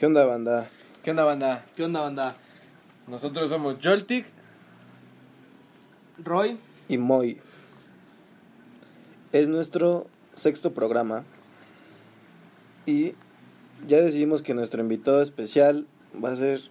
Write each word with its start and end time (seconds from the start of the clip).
¿Qué 0.00 0.06
onda, 0.06 0.24
banda? 0.24 0.70
¿Qué 1.04 1.10
onda, 1.10 1.24
banda? 1.24 1.66
¿Qué 1.76 1.84
onda, 1.84 2.00
banda? 2.00 2.34
Nosotros 3.06 3.50
somos 3.50 3.76
Joltic. 3.82 4.24
Roy, 6.16 6.56
Y 6.88 6.96
Moy. 6.96 7.38
Es 9.32 9.46
nuestro 9.46 10.06
sexto 10.34 10.72
programa. 10.72 11.24
Y 12.86 13.12
ya 13.86 13.98
decidimos 14.00 14.40
que 14.40 14.54
nuestro 14.54 14.80
invitado 14.80 15.20
especial 15.20 15.86
va 16.16 16.32
a 16.32 16.36
ser 16.36 16.62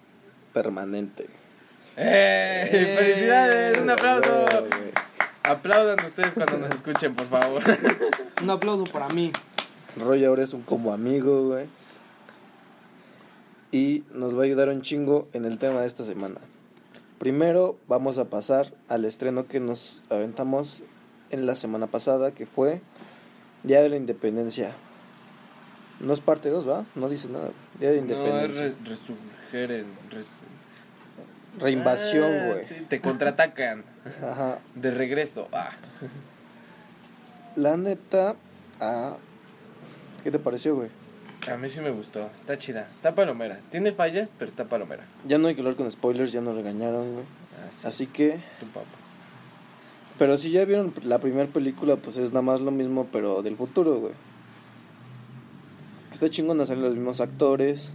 permanente. 0.52 1.28
¡Eh! 1.98 2.96
¡Felicidades! 2.98 3.80
¡Un 3.80 3.92
aplauso! 3.92 4.46
Güey. 4.50 4.92
Aplaudan 5.44 6.04
ustedes 6.04 6.34
cuando 6.34 6.58
nos 6.58 6.72
escuchen, 6.72 7.14
por 7.14 7.28
favor. 7.28 7.62
un 8.42 8.50
aplauso 8.50 8.86
para 8.86 9.08
mí. 9.10 9.32
Roy 9.96 10.26
ahora 10.26 10.42
es 10.42 10.54
un 10.54 10.64
como 10.64 10.92
amigo, 10.92 11.50
güey. 11.50 11.68
Y 13.72 14.04
nos 14.14 14.36
va 14.36 14.42
a 14.42 14.46
ayudar 14.46 14.70
un 14.70 14.82
chingo 14.82 15.28
en 15.34 15.46
el 15.46 15.60
tema 15.60 15.82
de 15.82 15.88
esta 15.88 16.04
semana. 16.04 16.38
Primero 17.20 17.78
vamos 17.88 18.18
a 18.18 18.26
pasar 18.26 18.72
al 18.88 19.06
estreno 19.06 19.46
que 19.48 19.60
nos 19.60 20.02
aventamos 20.10 20.84
en 21.32 21.46
la 21.46 21.56
semana 21.56 21.88
pasada, 21.88 22.32
que 22.32 22.46
fue 22.46 22.82
Día 23.64 23.82
de 23.82 23.90
la 23.90 23.98
Independencia. 23.98 24.74
No 26.00 26.14
es 26.14 26.22
parte 26.22 26.50
2, 26.50 26.68
¿va? 26.68 26.86
No 26.96 27.10
dice 27.10 27.28
nada. 27.28 27.52
Día 27.80 27.92
de 27.92 28.02
No, 28.02 28.08
es 28.08 28.12
Independencia. 28.12 28.62
re- 28.64 28.76
resurger 28.86 29.72
en... 29.72 29.86
res- 30.10 30.38
Reinvasión, 31.60 32.32
Ah, 32.32 32.48
güey. 32.54 32.64
Sí, 32.64 32.76
te 32.88 33.02
contraatacan. 33.02 33.84
Ajá. 34.24 34.60
De 34.76 34.92
regreso. 34.92 35.48
Ah. 35.52 35.72
La 37.56 37.76
neta... 37.76 38.36
Ah, 38.80 39.18
¿Qué 40.24 40.32
te 40.32 40.40
pareció, 40.40 40.76
güey? 40.76 40.90
A 41.48 41.58
mí 41.58 41.70
sí 41.70 41.80
me 41.80 41.90
gustó. 41.90 42.30
Está 42.40 42.58
chida. 42.58 42.90
Está 42.96 43.16
palomera. 43.16 43.60
Tiene 43.72 43.92
fallas, 43.92 44.34
pero 44.38 44.50
está 44.50 44.66
palomera. 44.66 45.06
Ya 45.28 45.38
no 45.38 45.48
hay 45.48 45.56
que 45.56 45.62
hablar 45.62 45.76
con 45.76 45.90
spoilers, 45.90 46.32
ya 46.32 46.42
nos 46.42 46.56
regañaron, 46.56 47.14
güey. 47.14 47.26
Así, 47.68 47.88
Así 47.88 48.08
que... 48.08 48.40
tu 48.60 48.66
papá. 48.68 48.86
Pero 50.20 50.38
si 50.38 50.52
ya 50.52 50.66
vieron 50.66 50.94
la 51.04 51.20
primera 51.20 51.48
película, 51.48 51.96
pues 51.96 52.18
es 52.18 52.30
nada 52.30 52.42
más 52.42 52.60
lo 52.60 52.72
mismo, 52.72 53.08
pero 53.12 53.42
del 53.42 53.56
futuro, 53.56 54.00
güey. 54.00 54.14
Está 56.12 56.30
chingona, 56.30 56.66
salen 56.66 56.84
los 56.84 56.96
mismos 56.96 57.22
actores. 57.22 57.92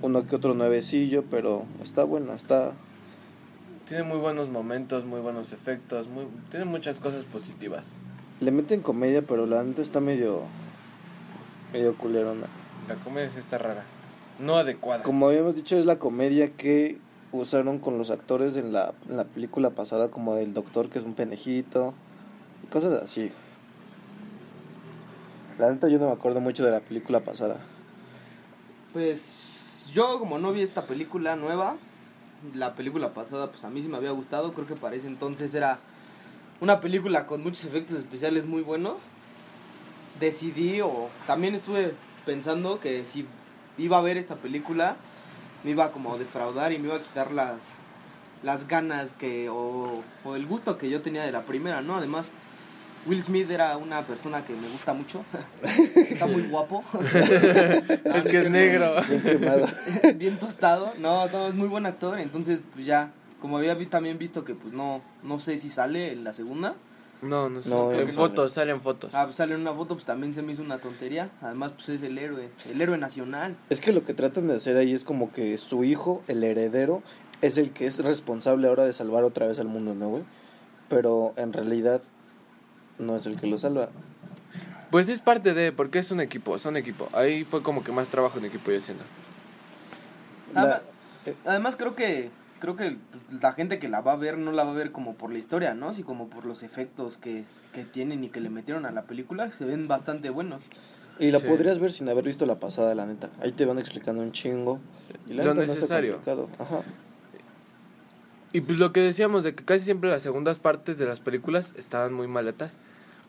Uno 0.00 0.26
que 0.26 0.36
otro 0.36 0.54
nuevecillo, 0.54 1.24
pero 1.30 1.64
está 1.82 2.04
buena, 2.04 2.34
está... 2.34 2.72
Tiene 3.88 4.04
muy 4.04 4.18
buenos 4.18 4.48
momentos, 4.48 5.04
muy 5.04 5.20
buenos 5.20 5.52
efectos. 5.52 6.06
Muy... 6.06 6.26
Tiene 6.50 6.64
muchas 6.64 6.98
cosas 6.98 7.24
positivas. 7.24 7.86
Le 8.40 8.50
meten 8.50 8.80
comedia, 8.80 9.22
pero 9.22 9.46
la 9.46 9.62
neta 9.64 9.82
está 9.82 10.00
medio... 10.00 10.42
medio 11.74 11.94
culerona. 11.96 12.46
La 12.88 12.94
comedia 12.94 13.28
sí 13.30 13.40
está 13.40 13.58
rara. 13.58 13.84
No 14.38 14.56
adecuada. 14.56 15.02
Como 15.02 15.28
habíamos 15.28 15.56
dicho, 15.56 15.76
es 15.76 15.84
la 15.84 15.98
comedia 15.98 16.52
que 16.52 16.98
usaron 17.32 17.80
con 17.80 17.98
los 17.98 18.10
actores 18.10 18.56
en 18.56 18.72
la, 18.72 18.94
en 19.08 19.16
la 19.16 19.24
película 19.24 19.70
pasada, 19.70 20.10
como 20.10 20.36
del 20.36 20.54
doctor 20.54 20.88
que 20.88 21.00
es 21.00 21.04
un 21.04 21.14
pendejito. 21.14 21.92
y 22.62 22.68
Cosas 22.68 23.02
así. 23.02 23.32
La 25.58 25.70
neta 25.70 25.88
yo 25.88 25.98
no 25.98 26.06
me 26.06 26.12
acuerdo 26.12 26.40
mucho 26.40 26.64
de 26.64 26.70
la 26.70 26.80
película 26.80 27.20
pasada. 27.20 27.58
Pues 28.92 29.90
yo 29.92 30.18
como 30.20 30.38
no 30.38 30.52
vi 30.52 30.62
esta 30.62 30.86
película 30.86 31.34
nueva, 31.36 31.76
la 32.54 32.74
película 32.74 33.14
pasada 33.14 33.50
pues 33.50 33.64
a 33.64 33.70
mí 33.70 33.82
sí 33.82 33.88
me 33.88 33.96
había 33.96 34.10
gustado, 34.12 34.52
creo 34.52 34.66
que 34.66 34.74
para 34.74 34.94
ese 34.94 35.06
entonces 35.06 35.54
era 35.54 35.78
una 36.60 36.80
película 36.80 37.26
con 37.26 37.42
muchos 37.42 37.64
efectos 37.64 37.98
especiales 37.98 38.46
muy 38.46 38.62
buenos. 38.62 39.00
Decidí 40.20 40.80
o 40.80 41.08
también 41.26 41.54
estuve 41.54 41.92
pensando 42.24 42.78
que 42.80 43.04
si 43.06 43.26
iba 43.78 43.98
a 43.98 44.02
ver 44.02 44.16
esta 44.16 44.36
película 44.36 44.96
me 45.64 45.70
iba 45.72 45.90
como 45.92 46.14
a 46.14 46.18
defraudar 46.18 46.72
y 46.72 46.78
me 46.78 46.86
iba 46.88 46.96
a 46.96 47.02
quitar 47.02 47.32
las 47.32 47.56
las 48.42 48.68
ganas 48.68 49.08
que 49.18 49.48
o, 49.48 50.02
o 50.24 50.36
el 50.36 50.46
gusto 50.46 50.76
que 50.78 50.90
yo 50.90 51.00
tenía 51.00 51.24
de 51.24 51.32
la 51.32 51.42
primera, 51.42 51.80
¿no? 51.80 51.96
Además 51.96 52.30
Will 53.06 53.22
Smith 53.22 53.50
era 53.50 53.76
una 53.76 54.02
persona 54.02 54.44
que 54.44 54.52
me 54.54 54.68
gusta 54.68 54.92
mucho. 54.94 55.24
Está 55.96 56.26
muy 56.26 56.42
guapo. 56.42 56.82
es 57.02 58.22
que 58.22 58.40
es 58.42 58.50
negro. 58.50 58.94
Bien 59.08 59.22
quemada. 59.22 59.68
bien 60.14 60.38
tostado. 60.38 60.92
No, 60.98 61.26
no, 61.28 61.48
es 61.48 61.54
muy 61.54 61.68
buen 61.68 61.84
actor. 61.86 62.18
Entonces, 62.18 62.60
pues 62.72 62.86
ya, 62.86 63.10
como 63.42 63.58
había 63.58 63.74
vi- 63.74 63.86
también 63.86 64.16
visto 64.18 64.42
que, 64.44 64.54
pues 64.54 64.72
no, 64.72 65.02
no 65.22 65.38
sé 65.38 65.58
si 65.58 65.68
sale 65.68 66.12
en 66.12 66.24
la 66.24 66.32
segunda. 66.32 66.76
No, 67.24 67.48
no 67.48 67.62
sé. 67.62 67.70
No, 67.70 67.90
en 67.90 67.98
sale. 68.00 68.12
fotos, 68.12 68.52
salen 68.52 68.80
fotos. 68.80 69.10
Ah, 69.14 69.24
pues 69.24 69.36
sale 69.36 69.54
en 69.54 69.60
una 69.62 69.72
foto, 69.72 69.94
pues 69.94 70.04
también 70.04 70.34
se 70.34 70.42
me 70.42 70.52
hizo 70.52 70.62
una 70.62 70.78
tontería. 70.78 71.30
Además, 71.40 71.72
pues 71.72 71.88
es 71.88 72.02
el 72.02 72.18
héroe, 72.18 72.50
el 72.70 72.80
héroe 72.80 72.98
nacional. 72.98 73.56
Es 73.70 73.80
que 73.80 73.92
lo 73.92 74.04
que 74.04 74.12
tratan 74.14 74.46
de 74.48 74.54
hacer 74.56 74.76
ahí 74.76 74.92
es 74.92 75.04
como 75.04 75.32
que 75.32 75.56
su 75.58 75.84
hijo, 75.84 76.22
el 76.28 76.44
heredero, 76.44 77.02
es 77.40 77.56
el 77.56 77.70
que 77.72 77.86
es 77.86 77.98
responsable 77.98 78.68
ahora 78.68 78.84
de 78.84 78.92
salvar 78.92 79.24
otra 79.24 79.46
vez 79.46 79.58
al 79.58 79.66
mundo, 79.68 79.94
¿no, 79.94 80.08
güey? 80.08 80.22
Pero 80.88 81.32
en 81.36 81.52
realidad 81.52 82.02
no 82.98 83.16
es 83.16 83.26
el 83.26 83.40
que 83.40 83.46
lo 83.46 83.58
salva. 83.58 83.88
Pues 84.90 85.08
es 85.08 85.18
parte 85.20 85.54
de, 85.54 85.72
porque 85.72 85.98
es 85.98 86.10
un 86.10 86.20
equipo, 86.20 86.58
son 86.58 86.76
equipo. 86.76 87.08
Ahí 87.12 87.44
fue 87.44 87.62
como 87.62 87.82
que 87.82 87.90
más 87.90 88.08
trabajo 88.10 88.38
en 88.38 88.44
equipo 88.44 88.70
yo 88.70 88.78
haciendo. 88.78 89.02
La- 90.54 90.60
Además, 90.62 90.82
eh, 91.26 91.34
además 91.46 91.76
creo 91.76 91.94
que 91.96 92.30
creo 92.64 92.76
que 92.76 92.96
la 93.42 93.52
gente 93.52 93.78
que 93.78 93.90
la 93.90 94.00
va 94.00 94.12
a 94.12 94.16
ver 94.16 94.38
no 94.38 94.50
la 94.50 94.64
va 94.64 94.70
a 94.70 94.74
ver 94.74 94.90
como 94.90 95.14
por 95.16 95.30
la 95.30 95.38
historia, 95.38 95.74
¿no? 95.74 95.92
Sino 95.92 96.06
como 96.06 96.28
por 96.30 96.46
los 96.46 96.62
efectos 96.62 97.18
que, 97.18 97.44
que 97.74 97.84
tienen 97.84 98.24
y 98.24 98.30
que 98.30 98.40
le 98.40 98.48
metieron 98.48 98.86
a 98.86 98.90
la 98.90 99.02
película. 99.02 99.50
Se 99.50 99.66
ven 99.66 99.86
bastante 99.86 100.30
buenos. 100.30 100.62
y 101.18 101.30
la 101.30 101.40
Sí. 101.40 101.46
podrías 101.46 101.78
ver 101.78 101.92
sin 101.92 102.08
haber 102.08 102.24
visto 102.24 102.46
la 102.46 102.54
pasada, 102.58 102.94
la 102.94 103.04
neta. 103.04 103.28
Ahí 103.42 103.52
te 103.52 103.66
van 103.66 103.78
explicando 103.78 104.22
un 104.22 104.32
chingo. 104.32 104.80
Y 105.26 105.34
la 105.34 105.44
Lo 105.44 105.52
no 105.54 105.60
necesario. 105.60 106.14
complicado. 106.14 106.48
Ajá. 106.58 106.80
Y 108.52 108.60
pues 108.62 108.78
lo 108.78 108.92
que 108.92 109.00
decíamos 109.00 109.44
de 109.44 109.54
que 109.54 109.64
casi 109.64 109.84
siempre 109.84 110.08
las 110.08 110.22
segundas 110.22 110.58
partes 110.58 110.96
de 110.96 111.04
las 111.06 111.20
películas 111.20 111.74
estaban 111.76 112.14
muy 112.14 112.28
maletas. 112.28 112.78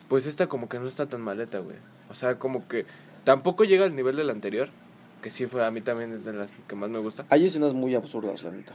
Pues 0.07 0.27
esta 0.27 0.47
como 0.47 0.69
que 0.69 0.79
no 0.79 0.87
está 0.87 1.07
tan 1.07 1.21
maleta, 1.21 1.59
güey. 1.59 1.75
O 2.09 2.13
sea, 2.13 2.39
como 2.39 2.67
que 2.67 2.85
tampoco 3.23 3.65
llega 3.65 3.85
al 3.85 3.95
nivel 3.95 4.15
del 4.15 4.29
anterior. 4.29 4.69
Que 5.21 5.29
sí 5.31 5.45
fue, 5.47 5.65
a 5.65 5.71
mí 5.71 5.81
también 5.81 6.13
es 6.13 6.23
de 6.25 6.33
las 6.33 6.51
que 6.67 6.75
más 6.75 6.89
me 6.89 6.99
gusta. 6.99 7.25
Hay 7.29 7.45
escenas 7.45 7.73
muy 7.73 7.95
absurdas, 7.95 8.43
la 8.43 8.51
neta. 8.51 8.73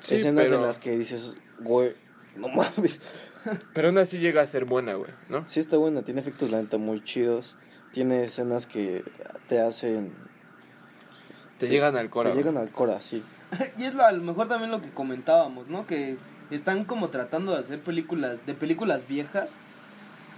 Sí, 0.00 0.16
escenas 0.16 0.44
pero, 0.44 0.56
en 0.56 0.62
las 0.62 0.78
que 0.78 0.96
dices, 0.98 1.36
güey, 1.60 1.94
no 2.36 2.48
mames. 2.48 3.00
pero 3.74 3.88
aún 3.88 3.98
así 3.98 4.18
llega 4.18 4.42
a 4.42 4.46
ser 4.46 4.64
buena, 4.64 4.94
güey, 4.94 5.10
¿no? 5.28 5.46
Sí 5.48 5.60
está 5.60 5.76
buena, 5.76 6.02
tiene 6.02 6.20
efectos, 6.20 6.50
la 6.50 6.60
neta, 6.60 6.78
muy 6.78 7.02
chidos. 7.04 7.56
Tiene 7.92 8.24
escenas 8.24 8.66
que 8.66 9.02
te 9.48 9.60
hacen... 9.60 10.12
Te 11.58 11.68
llegan 11.68 11.96
al 11.96 12.04
Te 12.06 12.10
cora. 12.10 12.30
güey. 12.30 12.42
llegan 12.42 12.56
al 12.58 12.70
cora, 12.70 13.00
sí. 13.02 13.22
Y 13.78 13.84
es 13.84 13.94
lo- 13.94 14.04
a 14.04 14.12
lo 14.12 14.22
mejor 14.22 14.46
también 14.48 14.70
lo 14.70 14.80
que 14.82 14.90
comentábamos, 14.90 15.68
¿no? 15.68 15.86
Que 15.86 16.16
están 16.50 16.84
como 16.84 17.08
tratando 17.08 17.52
de 17.54 17.60
hacer 17.60 17.80
películas, 17.80 18.38
de 18.46 18.54
películas 18.54 19.08
viejas, 19.08 19.50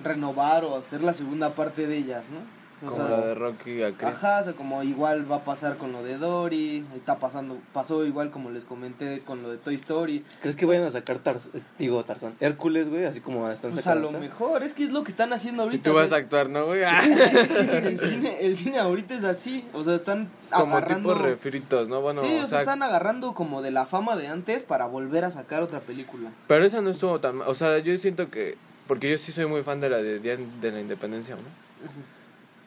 renovar 0.03 0.65
o 0.65 0.77
hacer 0.77 1.03
la 1.03 1.13
segunda 1.13 1.55
parte 1.55 1.87
de 1.87 1.97
ellas, 1.99 2.31
¿no? 2.31 2.39
O 2.83 2.87
Como 2.87 2.97
sea, 3.07 3.17
la 3.17 3.27
de 3.27 3.35
Rocky 3.35 3.83
a 3.83 3.93
Chris. 3.93 4.09
Ajá, 4.09 4.41
o 4.41 4.45
sea, 4.45 4.53
como 4.55 4.83
igual 4.83 5.31
va 5.31 5.37
a 5.37 5.45
pasar 5.45 5.77
con 5.77 5.93
lo 5.93 6.03
de 6.03 6.17
Dory, 6.17 6.85
está 6.97 7.19
pasando, 7.19 7.59
pasó 7.75 8.07
igual 8.07 8.31
como 8.31 8.51
les 8.51 8.65
comenté 8.65 9.21
con 9.21 9.43
lo 9.43 9.51
de 9.51 9.59
Toy 9.59 9.75
Story. 9.75 10.25
¿Crees 10.41 10.57
que 10.57 10.65
vayan 10.65 10.85
a 10.85 10.91
sacar 10.91 11.19
Tarzán? 11.19 11.53
Digo, 11.79 12.03
Tarzán. 12.05 12.35
Hércules, 12.41 12.89
güey, 12.89 13.05
así 13.05 13.21
como 13.21 13.51
están 13.51 13.73
Pues 13.73 13.87
a 13.87 13.95
lo 13.95 14.11
mejor, 14.13 14.63
es 14.63 14.73
que 14.73 14.85
es 14.85 14.93
lo 14.93 15.05
que 15.05 15.11
están 15.11 15.33
haciendo 15.33 15.63
Y 15.65 15.67
ahorita. 15.67 15.85
tú 15.85 15.91
o 15.91 15.95
vas 15.95 16.13
a 16.13 16.17
actuar, 16.17 16.49
¿no, 16.49 16.67
güey? 16.67 16.83
Ah, 16.91 17.03
el, 17.05 18.01
cine, 18.01 18.39
el 18.41 18.57
cine 18.57 18.79
ahorita 18.79 19.15
es 19.15 19.25
así, 19.25 19.65
o 19.75 19.85
sea, 19.85 19.97
están 19.97 20.29
como 20.51 20.77
agarrando... 20.77 21.13
tipo 21.13 21.23
refritos, 21.23 21.89
¿no? 21.89 22.01
Bueno, 22.01 22.23
sí, 22.23 22.29
o 22.29 22.37
o 22.37 22.39
sea, 22.41 22.47
sea, 22.49 22.61
están 22.61 22.83
agarrando 22.83 23.35
como 23.35 23.63
de 23.63 23.71
la 23.71 23.87
fama 23.87 24.17
de 24.17 24.29
antes 24.29 24.63
para 24.63 24.87
volver 24.87 25.25
a 25.25 25.31
sacar 25.31 25.63
otra 25.63 25.81
película. 25.81 26.31
pero 26.47 26.65
esa 26.65 26.81
no 26.81 26.91
estuvo 26.91 27.21
tan... 27.21 27.43
O 27.43 27.55
sea, 27.55 27.79
yo 27.79 27.97
siento 27.99 28.31
que 28.31 28.57
porque 28.87 29.09
yo 29.09 29.19
sí 29.19 29.31
soy 29.31 29.47
muy 29.47 29.63
fan 29.63 29.81
de 29.81 29.89
la 29.89 29.99
de 29.99 30.19
Día 30.19 30.37
de 30.37 30.73
la 30.73 30.81
Independencia, 30.81 31.37
¿no? 31.37 31.43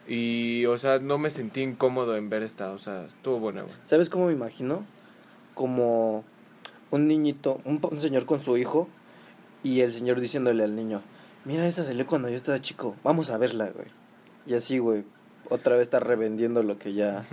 Y, 0.06 0.66
o 0.66 0.76
sea, 0.76 0.98
no 0.98 1.16
me 1.18 1.30
sentí 1.30 1.62
incómodo 1.62 2.16
en 2.16 2.28
ver 2.28 2.42
esta, 2.42 2.72
o 2.72 2.78
sea, 2.78 3.04
estuvo 3.06 3.38
buena, 3.38 3.62
güey. 3.62 3.74
¿Sabes 3.86 4.10
cómo 4.10 4.26
me 4.26 4.32
imagino? 4.32 4.84
Como 5.54 6.24
un 6.90 7.08
niñito, 7.08 7.60
un, 7.64 7.80
un 7.90 8.00
señor 8.00 8.26
con 8.26 8.42
su 8.42 8.56
hijo 8.58 8.88
y 9.62 9.80
el 9.80 9.92
señor 9.94 10.20
diciéndole 10.20 10.62
al 10.64 10.76
niño, 10.76 11.00
mira, 11.44 11.66
esa 11.66 11.84
salió 11.84 12.06
cuando 12.06 12.28
yo 12.28 12.36
estaba 12.36 12.60
chico, 12.60 12.96
vamos 13.02 13.30
a 13.30 13.38
verla, 13.38 13.70
güey. 13.70 13.86
Y 14.46 14.54
así, 14.54 14.78
güey, 14.78 15.04
otra 15.48 15.74
vez 15.76 15.84
está 15.84 16.00
revendiendo 16.00 16.62
lo 16.62 16.78
que 16.78 16.92
ya, 16.92 17.24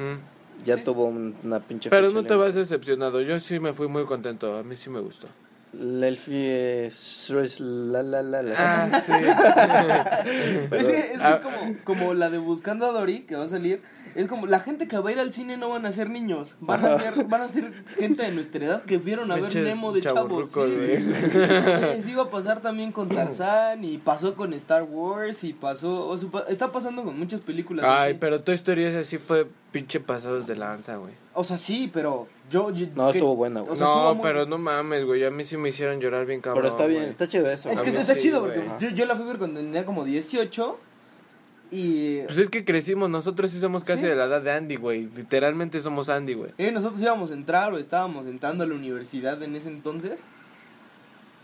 ya 0.63 0.77
Sí. 0.77 0.83
tuvo 0.83 1.05
un- 1.05 1.35
una 1.43 1.59
pinche 1.59 1.89
Pero 1.89 2.11
no 2.11 2.23
te 2.23 2.35
vas 2.35 2.55
decepcionado, 2.55 3.21
yo 3.21 3.39
sí 3.39 3.59
me 3.59 3.73
fui 3.73 3.87
muy 3.89 4.05
contento, 4.05 4.57
a 4.57 4.63
mí 4.63 4.75
sí 4.77 4.89
me 4.89 4.99
gustó. 5.01 5.27
La 5.73 6.07
elfie 6.09 6.87
es 6.87 7.59
la 7.61 8.03
la 8.03 8.21
la 8.21 8.43
la. 8.43 8.53
Ah, 8.57 9.01
sí. 9.05 9.11
Es 10.75 10.87
que, 10.87 10.99
es, 10.99 11.09
que 11.11 11.17
Ah. 11.21 11.35
es 11.35 11.39
como, 11.41 11.75
como 11.83 12.13
la 12.13 12.29
de 12.29 12.37
Buscando 12.39 12.85
a 12.87 12.91
Dory, 12.91 13.21
que 13.21 13.35
va 13.35 13.45
a 13.45 13.47
salir. 13.49 13.81
Es 14.15 14.27
como 14.27 14.45
la 14.47 14.59
gente 14.59 14.87
que 14.87 14.97
va 14.97 15.09
a 15.09 15.13
ir 15.13 15.19
al 15.19 15.31
cine 15.33 15.57
no 15.57 15.69
van 15.69 15.85
a 15.85 15.91
ser 15.91 16.09
niños, 16.09 16.55
van 16.59 16.85
a 16.85 16.97
ser, 16.99 17.23
van 17.25 17.41
a 17.41 17.47
ser 17.47 17.71
gente 17.97 18.23
de 18.23 18.31
nuestra 18.31 18.65
edad 18.65 18.83
que 18.83 18.97
vieron 18.97 19.31
a 19.31 19.35
ver 19.35 19.55
Nemo 19.55 19.91
de 19.91 20.01
chavos. 20.01 20.49
Sí. 20.51 20.59
Sí, 20.61 22.03
sí 22.03 22.11
iba 22.11 22.23
a 22.23 22.29
pasar 22.29 22.61
también 22.61 22.91
con 22.91 23.09
Tarzán 23.09 23.83
y 23.83 23.97
pasó 23.97 24.35
con 24.35 24.53
Star 24.53 24.83
Wars 24.83 25.43
y 25.43 25.53
pasó, 25.53 26.07
o 26.07 26.17
sea, 26.17 26.29
está 26.49 26.71
pasando 26.71 27.03
con 27.03 27.17
muchas 27.17 27.41
películas. 27.41 27.85
Ay, 27.87 28.11
así. 28.11 28.17
pero 28.19 28.41
Toy 28.41 28.55
Story 28.55 28.83
ese 28.83 29.03
sí 29.03 29.17
fue 29.17 29.47
pinche 29.71 29.99
pasados 29.99 30.47
de 30.47 30.55
lanza, 30.55 30.97
güey. 30.97 31.13
O 31.33 31.43
sea, 31.43 31.57
sí, 31.57 31.89
pero 31.93 32.27
yo... 32.49 32.71
yo- 32.71 32.87
No, 32.93 33.11
que- 33.11 33.17
estuvo 33.19 33.35
buena, 33.35 33.61
güey. 33.61 33.71
o 33.71 33.75
sea, 33.75 33.87
no, 33.87 34.13
muy- 34.15 34.23
pero 34.23 34.45
no 34.45 34.57
mames, 34.57 35.05
güey, 35.05 35.23
a 35.23 35.31
mí 35.31 35.45
sí 35.45 35.55
me 35.55 35.69
hicieron 35.69 35.99
llorar 36.01 36.25
bien 36.25 36.41
cabrón. 36.41 36.63
Pero 36.63 36.73
está 36.73 36.85
bien, 36.87 37.01
güey. 37.01 37.11
está 37.11 37.27
chido 37.27 37.49
eso. 37.49 37.69
Es 37.69 37.81
que 37.81 37.89
eso 37.89 37.99
está 37.99 38.15
sí, 38.15 38.19
chido 38.21 38.41
porque 38.41 38.63
yo, 38.79 38.89
yo 38.89 39.05
la 39.05 39.15
fui 39.15 39.23
a 39.23 39.27
ver 39.27 39.37
cuando 39.37 39.61
tenía 39.61 39.85
como 39.85 40.03
18 40.03 40.77
y... 41.71 42.21
Pues 42.25 42.37
es 42.37 42.49
que 42.49 42.65
crecimos, 42.65 43.09
nosotros 43.09 43.49
sí 43.51 43.59
somos 43.59 43.83
casi 43.83 44.01
Sí. 44.01 44.07
de 44.07 44.15
la 44.15 44.25
edad 44.25 44.41
de 44.41 44.51
Andy, 44.51 44.75
güey. 44.75 45.07
Literalmente 45.15 45.79
somos 45.81 46.09
Andy, 46.09 46.33
güey. 46.33 46.51
Eh, 46.57 46.71
nosotros 46.71 47.01
íbamos 47.01 47.31
a 47.31 47.33
entrar 47.33 47.73
o 47.73 47.77
estábamos 47.77 48.27
entrando 48.27 48.63
a 48.63 48.67
la 48.67 48.75
universidad 48.75 49.41
en 49.41 49.55
ese 49.55 49.69
entonces. 49.69 50.21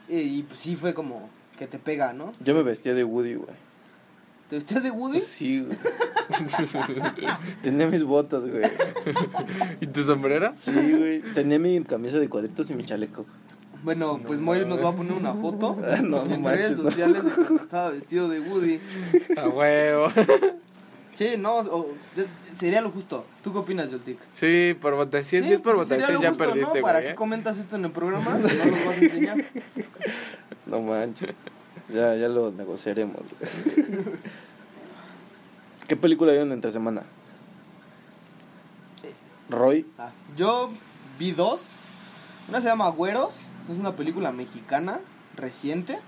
Y, 0.09 0.17
y, 0.19 0.43
pues 0.43 0.59
sí 0.59 0.75
fue 0.75 0.93
como 0.93 1.29
que 1.57 1.67
te 1.67 1.79
pega, 1.79 2.13
¿no? 2.13 2.31
Yo 2.43 2.53
me 2.53 2.63
vestía 2.63 2.93
de 2.93 3.03
Woody, 3.03 3.35
güey. 3.35 3.55
¿Te 4.49 4.55
vestías 4.57 4.83
de 4.83 4.91
Woody? 4.91 5.19
Sí, 5.21 5.61
güey. 5.61 5.77
Tenía 7.63 7.87
mis 7.87 8.03
botas, 8.03 8.45
güey. 8.45 8.63
¿Y 9.81 9.87
tu 9.87 10.03
sombrera? 10.03 10.53
Sí, 10.57 10.71
güey. 10.71 11.21
Tenía 11.33 11.59
mi 11.59 11.81
camisa 11.83 12.17
de 12.19 12.29
cuadritos 12.29 12.69
y 12.69 12.73
mi 12.75 12.85
chaleco. 12.85 13.25
Bueno, 13.83 14.19
pues 14.25 14.39
Moy 14.39 14.65
nos 14.65 14.83
va 14.83 14.89
a 14.89 14.93
poner 14.93 15.13
una 15.13 15.33
foto 15.33 15.77
No, 16.03 16.23
no 16.25 16.33
en 16.33 16.41
manches, 16.41 16.65
redes 16.69 16.77
no. 16.79 16.83
sociales 16.85 17.23
de 17.23 17.31
cuando 17.31 17.55
estaba 17.63 17.89
vestido 17.91 18.27
de 18.29 18.39
Woody. 18.41 18.79
A 19.37 19.47
huevo. 19.49 20.09
Sí, 21.15 21.29
no, 21.37 21.57
o- 21.57 21.89
sería 22.55 22.81
lo 22.81 22.91
justo. 22.91 23.25
¿Tú 23.43 23.51
qué 23.51 23.59
opinas, 23.59 23.89
Joltik? 23.89 24.19
Sí, 24.33 24.75
por 24.79 24.93
votación, 24.95 25.45
si 25.45 25.53
es 25.53 25.59
por 25.59 25.75
pues 25.75 25.89
votación 25.89 26.15
lo 26.15 26.21
ya 26.21 26.29
justo, 26.29 26.43
¿no? 26.45 26.51
perdiste, 26.51 26.81
¿Para 26.81 26.99
güey. 26.99 27.05
qué 27.05 27.11
¿eh? 27.11 27.15
comentas 27.15 27.57
esto 27.57 27.75
en 27.75 27.85
el 27.85 27.91
programa 27.91 28.37
si 28.47 28.55
no 28.57 28.65
los 28.65 28.85
vas 28.85 28.95
a 28.95 28.99
enseñar? 28.99 29.45
No 30.65 30.81
manches. 30.81 31.33
Ya, 31.89 32.13
ya 32.15 32.27
lo 32.27 32.51
negociaremos, 32.51 33.15
güey. 33.21 33.95
¿Qué 35.87 35.95
película 35.95 36.31
vieron 36.33 36.51
entre 36.51 36.71
semana? 36.71 37.03
Roy. 39.49 39.85
Ah, 39.97 40.11
yo 40.35 40.71
vi 41.17 41.31
dos. 41.31 41.71
Una 42.49 42.61
se 42.61 42.67
llama 42.67 42.89
Güeros, 42.89 43.41
es 43.69 43.79
una 43.79 43.95
película 43.95 44.31
mexicana 44.31 44.99
reciente. 45.35 45.99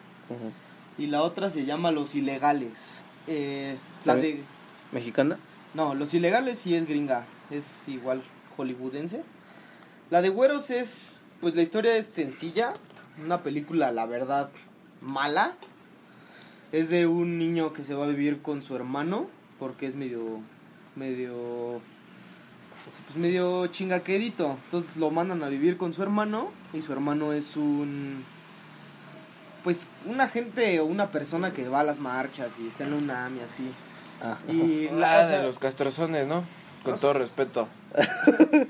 Y 0.97 1.07
la 1.07 1.23
otra 1.23 1.50
se 1.50 1.65
llama 1.65 1.91
Los 1.91 2.15
Ilegales. 2.15 3.01
Eh, 3.27 3.77
la 4.06 4.15
de... 4.15 4.44
¿Mexicana? 4.91 5.38
No, 5.73 5.95
Los 5.95 6.13
Ilegales 6.13 6.59
sí 6.59 6.75
es 6.75 6.88
gringa. 6.88 7.25
Es 7.50 7.88
igual 7.88 8.23
hollywoodense. 8.57 9.23
La 10.09 10.21
de 10.21 10.29
Güeros 10.29 10.69
es... 10.71 11.19
Pues 11.41 11.56
la 11.56 11.61
historia 11.61 11.95
es 11.95 12.07
sencilla. 12.07 12.73
Una 13.23 13.44
película, 13.44 13.91
la 13.91 14.05
verdad, 14.05 14.50
mala. 15.01 15.53
Es 16.71 16.89
de 16.89 17.07
un 17.07 17.38
niño 17.38 17.73
que 17.73 17.83
se 17.83 17.94
va 17.94 18.05
a 18.05 18.09
vivir 18.09 18.41
con 18.41 18.62
su 18.62 18.75
hermano. 18.75 19.27
Porque 19.57 19.88
es 19.88 19.95
medio... 19.95 20.41
Medio... 20.95 21.81
Pues 23.07 23.17
medio 23.17 23.67
chingaquerito. 23.67 24.57
Entonces 24.65 24.97
lo 24.97 25.11
mandan 25.11 25.43
a 25.43 25.49
vivir 25.49 25.77
con 25.77 25.93
su 25.93 26.01
hermano. 26.03 26.51
Y 26.73 26.81
su 26.81 26.93
hermano 26.93 27.33
es 27.33 27.55
un 27.55 28.23
pues 29.63 29.87
una 30.05 30.29
gente 30.29 30.79
o 30.79 30.85
una 30.85 31.11
persona 31.11 31.51
que 31.51 31.67
va 31.67 31.81
a 31.81 31.83
las 31.83 31.99
marchas 31.99 32.51
y 32.59 32.67
está 32.67 32.85
en 32.85 32.91
la 32.91 32.97
UNAM 32.97 33.37
y 33.37 33.39
así. 33.41 33.71
Ah. 34.21 34.37
Y 34.47 34.87
La 34.89 34.91
la, 35.17 35.25
o 35.25 35.27
sea, 35.27 35.37
de 35.39 35.43
los 35.43 35.59
castrozones, 35.59 36.27
¿no? 36.27 36.43
Con 36.83 36.93
No 36.93 36.99
todo 36.99 37.13
sé. 37.13 37.19
respeto. 37.19 37.67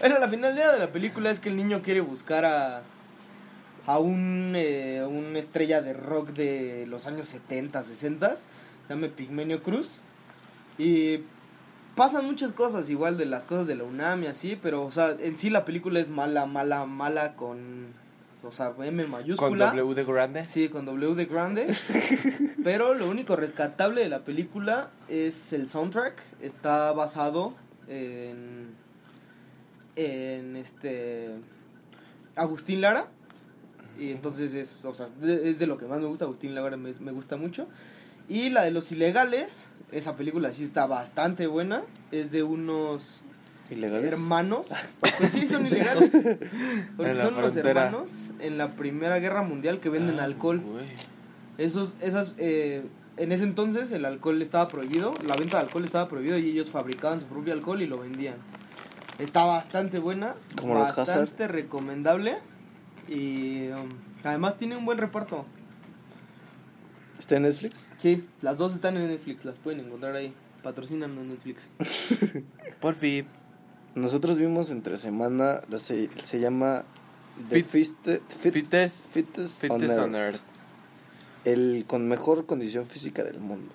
Bueno, 0.00 0.18
la 0.18 0.28
finalidad 0.28 0.74
de 0.74 0.80
la 0.80 0.92
película 0.92 1.30
es 1.30 1.38
que 1.40 1.48
el 1.48 1.56
niño 1.56 1.80
quiere 1.80 2.00
buscar 2.02 2.44
a 2.44 2.82
a 3.86 3.98
un 3.98 4.52
eh, 4.54 5.02
una 5.08 5.38
estrella 5.38 5.80
de 5.80 5.94
rock 5.94 6.30
de 6.30 6.84
los 6.88 7.06
años 7.06 7.28
70, 7.28 7.82
60, 7.82 8.36
se 8.36 8.42
llama 8.88 9.06
Pigmenio 9.08 9.62
Cruz. 9.62 9.96
Y 10.76 11.20
pasan 11.96 12.24
muchas 12.26 12.52
cosas 12.52 12.90
igual 12.90 13.16
de 13.16 13.26
las 13.26 13.44
cosas 13.44 13.66
de 13.66 13.74
la 13.76 13.84
UNAM 13.84 14.24
y 14.24 14.26
así, 14.26 14.58
pero 14.60 14.84
o 14.84 14.90
sea, 14.90 15.16
en 15.18 15.36
sí 15.38 15.50
la 15.50 15.64
película 15.64 16.00
es 16.00 16.08
mala, 16.08 16.46
mala, 16.46 16.84
mala 16.86 17.34
con 17.34 17.86
o 18.46 18.50
sea, 18.50 18.74
M 18.78 19.02
Con 19.02 19.10
mayúscula. 19.10 19.70
W 19.72 19.94
de 19.94 20.04
grande. 20.04 20.44
Sí, 20.46 20.68
con 20.68 20.84
W 20.84 21.14
de 21.14 21.24
grande. 21.24 21.74
Pero 22.64 22.94
lo 22.94 23.08
único 23.08 23.36
rescatable 23.36 24.02
de 24.02 24.08
la 24.10 24.20
película 24.20 24.90
es 25.08 25.52
el 25.54 25.68
soundtrack. 25.68 26.22
Está 26.42 26.92
basado 26.92 27.54
en. 27.88 28.68
en 29.96 30.56
este. 30.56 31.30
Agustín 32.36 32.80
Lara. 32.80 33.08
Y 33.98 34.10
entonces 34.10 34.52
es, 34.54 34.84
o 34.84 34.92
sea, 34.92 35.06
de- 35.20 35.48
es 35.48 35.58
de 35.58 35.66
lo 35.66 35.78
que 35.78 35.86
más 35.86 36.00
me 36.00 36.06
gusta. 36.06 36.24
Agustín 36.24 36.54
Lara 36.54 36.76
me, 36.76 36.92
me 37.00 37.12
gusta 37.12 37.36
mucho. 37.36 37.66
Y 38.28 38.50
la 38.50 38.62
de 38.64 38.70
los 38.70 38.90
ilegales. 38.92 39.66
Esa 39.92 40.16
película 40.16 40.52
sí 40.52 40.64
está 40.64 40.86
bastante 40.86 41.46
buena. 41.46 41.82
Es 42.10 42.30
de 42.32 42.42
unos 42.42 43.20
¿Ilegales? 43.70 44.10
hermanos. 44.12 44.68
Pues 45.00 45.30
sí, 45.30 45.46
son 45.48 45.66
ilegales. 45.66 46.10
Porque 46.96 47.16
son 47.16 47.34
frontera. 47.34 47.70
hermanos 47.86 48.30
en 48.40 48.58
la 48.58 48.68
Primera 48.68 49.18
Guerra 49.20 49.42
Mundial 49.42 49.80
que 49.80 49.88
venden 49.88 50.20
Ah, 50.20 50.24
alcohol. 50.24 50.62
Esos, 51.58 51.96
esas, 52.00 52.32
eh, 52.38 52.84
en 53.16 53.30
ese 53.30 53.44
entonces 53.44 53.92
el 53.92 54.04
alcohol 54.04 54.42
estaba 54.42 54.66
prohibido, 54.68 55.14
la 55.24 55.36
venta 55.36 55.58
de 55.58 55.64
alcohol 55.64 55.84
estaba 55.84 56.08
prohibido 56.08 56.36
y 56.36 56.48
ellos 56.50 56.70
fabricaban 56.70 57.20
su 57.20 57.26
propio 57.26 57.52
alcohol 57.52 57.80
y 57.80 57.86
lo 57.86 57.98
vendían. 57.98 58.34
Está 59.20 59.44
bastante 59.44 60.00
buena, 60.00 60.34
Como 60.58 60.74
los 60.74 60.96
bastante 60.96 61.46
recomendable 61.46 62.38
y 63.06 63.68
um, 63.68 63.90
además 64.24 64.58
tiene 64.58 64.76
un 64.76 64.84
buen 64.84 64.98
reparto. 64.98 65.44
¿Está 67.18 67.36
en 67.36 67.42
Netflix? 67.44 67.76
Sí, 67.96 68.24
las 68.42 68.58
dos 68.58 68.74
están 68.74 68.96
en 68.96 69.08
Netflix, 69.08 69.44
las 69.44 69.58
pueden 69.58 69.80
encontrar 69.80 70.14
ahí. 70.16 70.32
Patrocinan 70.62 71.16
en 71.18 71.28
Netflix. 71.30 71.68
Por 72.80 72.94
fin. 72.94 73.26
Nosotros 73.94 74.38
vimos 74.38 74.70
entre 74.70 74.96
semana, 74.96 75.60
la 75.68 75.78
se, 75.78 76.08
se 76.24 76.40
llama 76.40 76.84
The 77.50 77.64
Fit- 77.64 77.66
Fiste- 77.66 78.20
Fit- 78.42 78.52
Fittest, 78.52 79.06
Fittest 79.08 79.60
Fittest 79.60 79.98
on 79.98 80.04
on 80.04 80.14
Earth. 80.16 80.40
El 81.44 81.84
con 81.86 82.08
mejor 82.08 82.46
condición 82.46 82.86
física 82.86 83.22
del 83.22 83.38
mundo. 83.38 83.72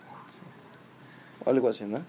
O 1.46 1.50
algo 1.50 1.70
así, 1.70 1.86
¿no? 1.86 2.00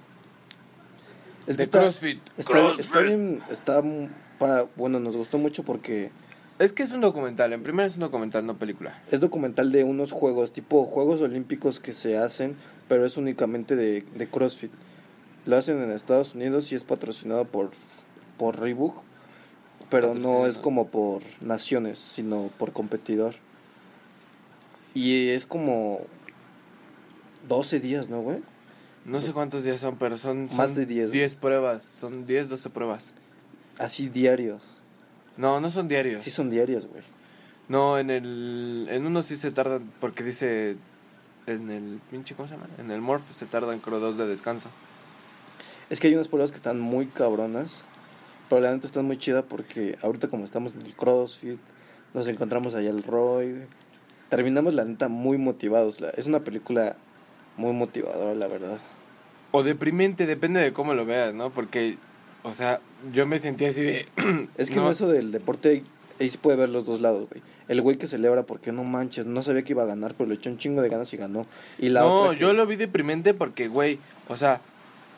Es 1.46 1.56
De 1.56 1.64
está- 1.64 1.80
CrossFit. 1.80 2.20
Está, 2.38 2.72
está 2.78 3.00
bien, 3.00 3.42
está 3.50 3.82
mu- 3.82 4.08
para, 4.38 4.62
bueno, 4.76 4.98
nos 4.98 5.16
gustó 5.16 5.38
mucho 5.38 5.62
porque 5.62 6.10
Es 6.60 6.74
que 6.74 6.82
es 6.82 6.92
un 6.92 7.00
documental. 7.00 7.54
En 7.54 7.62
primera 7.62 7.86
es 7.86 7.94
un 7.94 8.02
documental, 8.02 8.44
no 8.44 8.58
película. 8.58 9.02
es 9.10 9.18
documental 9.18 9.72
de 9.72 9.82
unos 9.82 10.12
juegos, 10.12 10.52
tipo 10.52 10.84
Juegos 10.84 11.22
Olímpicos 11.22 11.80
que 11.80 11.94
se 11.94 12.18
hacen, 12.18 12.54
pero 12.86 13.06
es 13.06 13.16
únicamente 13.16 13.76
de, 13.76 14.04
de 14.14 14.26
CrossFit. 14.26 14.70
Lo 15.46 15.56
hacen 15.56 15.82
en 15.82 15.90
Estados 15.90 16.34
Unidos 16.34 16.70
y 16.70 16.74
es 16.74 16.84
patrocinado 16.84 17.46
por, 17.46 17.70
por 18.36 18.60
Reebok, 18.60 18.94
pero 19.88 20.12
no 20.14 20.46
es 20.46 20.58
como 20.58 20.88
por 20.88 21.22
naciones, 21.40 21.98
sino 21.98 22.50
por 22.58 22.72
competidor. 22.74 23.36
Y 24.92 25.30
es 25.30 25.46
como 25.46 26.00
12 27.48 27.80
días, 27.80 28.10
¿no, 28.10 28.20
güey? 28.20 28.40
No 29.06 29.22
sé 29.22 29.32
cuántos 29.32 29.64
días 29.64 29.80
son, 29.80 29.96
pero 29.96 30.18
son, 30.18 30.44
Más 30.48 30.56
son 30.56 30.74
de 30.74 30.84
10. 30.84 31.10
10 31.10 31.34
pruebas. 31.36 31.82
Son 31.82 32.26
10, 32.26 32.50
12 32.50 32.68
pruebas. 32.68 33.14
Así 33.78 34.10
diarios. 34.10 34.60
No, 35.40 35.60
no 35.60 35.70
son 35.70 35.88
diarios. 35.88 36.22
Sí 36.22 36.30
son 36.30 36.50
diarias, 36.50 36.86
güey. 36.86 37.02
No, 37.68 37.98
en 37.98 38.10
el 38.10 38.86
en 38.90 39.06
uno 39.06 39.22
sí 39.22 39.36
se 39.36 39.50
tardan 39.50 39.90
porque 40.00 40.22
dice 40.22 40.76
en 41.46 41.70
el 41.70 42.00
pinche 42.10 42.34
¿cómo 42.34 42.46
se 42.48 42.54
llama? 42.54 42.66
En 42.78 42.90
el 42.90 43.00
morph 43.00 43.30
se 43.30 43.46
tardan 43.46 43.78
creo 43.78 44.00
dos 44.00 44.18
de 44.18 44.26
descanso. 44.26 44.68
Es 45.88 45.98
que 45.98 46.08
hay 46.08 46.14
unas 46.14 46.28
pruebas 46.28 46.50
que 46.50 46.56
están 46.58 46.78
muy 46.78 47.06
cabronas, 47.06 47.82
pero 48.48 48.60
la 48.60 48.72
neta 48.72 48.86
están 48.86 49.04
muy 49.06 49.18
chida 49.18 49.42
porque 49.42 49.96
ahorita 50.02 50.28
como 50.28 50.44
estamos 50.44 50.74
en 50.74 50.82
el 50.86 50.94
CrossFit, 50.94 51.58
nos 52.14 52.28
encontramos 52.28 52.74
allá 52.74 52.90
el 52.90 53.02
Roy, 53.02 53.50
güey, 53.52 53.66
terminamos 54.28 54.74
la 54.74 54.84
neta 54.84 55.08
muy 55.08 55.38
motivados. 55.38 56.00
La- 56.00 56.10
Es 56.10 56.26
una 56.26 56.40
película 56.40 56.96
muy 57.56 57.72
motivadora, 57.72 58.34
la 58.34 58.46
verdad. 58.46 58.78
O 59.52 59.62
deprimente, 59.64 60.26
depende 60.26 60.60
de 60.60 60.72
cómo 60.72 60.94
lo 60.94 61.04
veas, 61.06 61.34
¿no? 61.34 61.50
Porque, 61.50 61.98
o 62.42 62.54
sea, 62.54 62.80
yo 63.12 63.26
me 63.26 63.38
sentía 63.38 63.68
así 63.68 63.82
de... 63.82 64.06
Es 64.56 64.70
que 64.70 64.78
en 64.78 64.86
eso 64.86 65.08
del 65.08 65.32
deporte 65.32 65.82
ahí 66.18 66.30
sí 66.30 66.36
puede 66.38 66.56
ver 66.56 66.68
los 66.68 66.84
dos 66.86 67.00
lados, 67.00 67.28
güey. 67.30 67.42
El 67.68 67.80
güey 67.82 67.96
que 67.96 68.06
celebra 68.06 68.42
porque 68.42 68.72
no 68.72 68.84
manches, 68.84 69.26
no 69.26 69.42
sabía 69.42 69.62
que 69.62 69.72
iba 69.72 69.82
a 69.84 69.86
ganar, 69.86 70.14
pero 70.16 70.28
le 70.28 70.34
echó 70.34 70.50
un 70.50 70.58
chingo 70.58 70.82
de 70.82 70.88
ganas 70.88 71.12
y 71.12 71.16
ganó. 71.16 71.46
Y 71.78 71.88
la 71.88 72.00
no, 72.00 72.14
otra 72.14 72.34
que- 72.34 72.40
yo 72.40 72.52
lo 72.52 72.66
vi 72.66 72.76
deprimente 72.76 73.32
porque, 73.32 73.68
güey, 73.68 73.98
o 74.28 74.36
sea, 74.36 74.60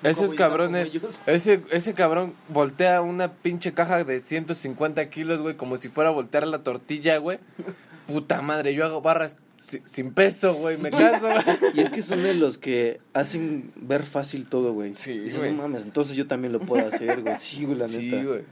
No 0.02 0.10
esos 0.10 0.34
cabrones, 0.34 0.90
ese, 1.26 1.62
ese 1.70 1.94
cabrón 1.94 2.34
voltea 2.48 3.00
una 3.02 3.32
pinche 3.32 3.72
caja 3.72 4.04
de 4.04 4.20
150 4.20 5.08
kilos, 5.10 5.40
güey, 5.40 5.56
como 5.56 5.76
si 5.76 5.88
fuera 5.88 6.10
a 6.10 6.12
voltear 6.12 6.46
la 6.46 6.58
tortilla, 6.62 7.16
güey. 7.18 7.38
Puta 8.06 8.42
madre, 8.42 8.74
yo 8.74 8.84
hago 8.84 9.00
barras 9.00 9.36
si- 9.62 9.80
sin 9.86 10.12
peso, 10.12 10.54
güey, 10.54 10.76
me 10.76 10.90
caso, 10.90 11.26
güey. 11.28 11.72
Y 11.74 11.80
es 11.80 11.90
que 11.90 12.02
son 12.02 12.22
de 12.22 12.34
los 12.34 12.58
que 12.58 13.00
hacen 13.14 13.72
ver 13.76 14.02
fácil 14.04 14.44
todo, 14.46 14.74
güey. 14.74 14.92
Sí, 14.92 15.18
Dices, 15.18 15.38
güey. 15.38 15.52
no 15.52 15.62
mames, 15.62 15.82
entonces 15.82 16.14
yo 16.16 16.26
también 16.26 16.52
lo 16.52 16.60
puedo 16.60 16.86
hacer, 16.86 17.22
güey. 17.22 17.36
Sí, 17.38 17.64
güey, 17.64 17.78
la 17.78 17.88
Sí, 17.88 18.10
neta. 18.10 18.22
güey. 18.24 18.42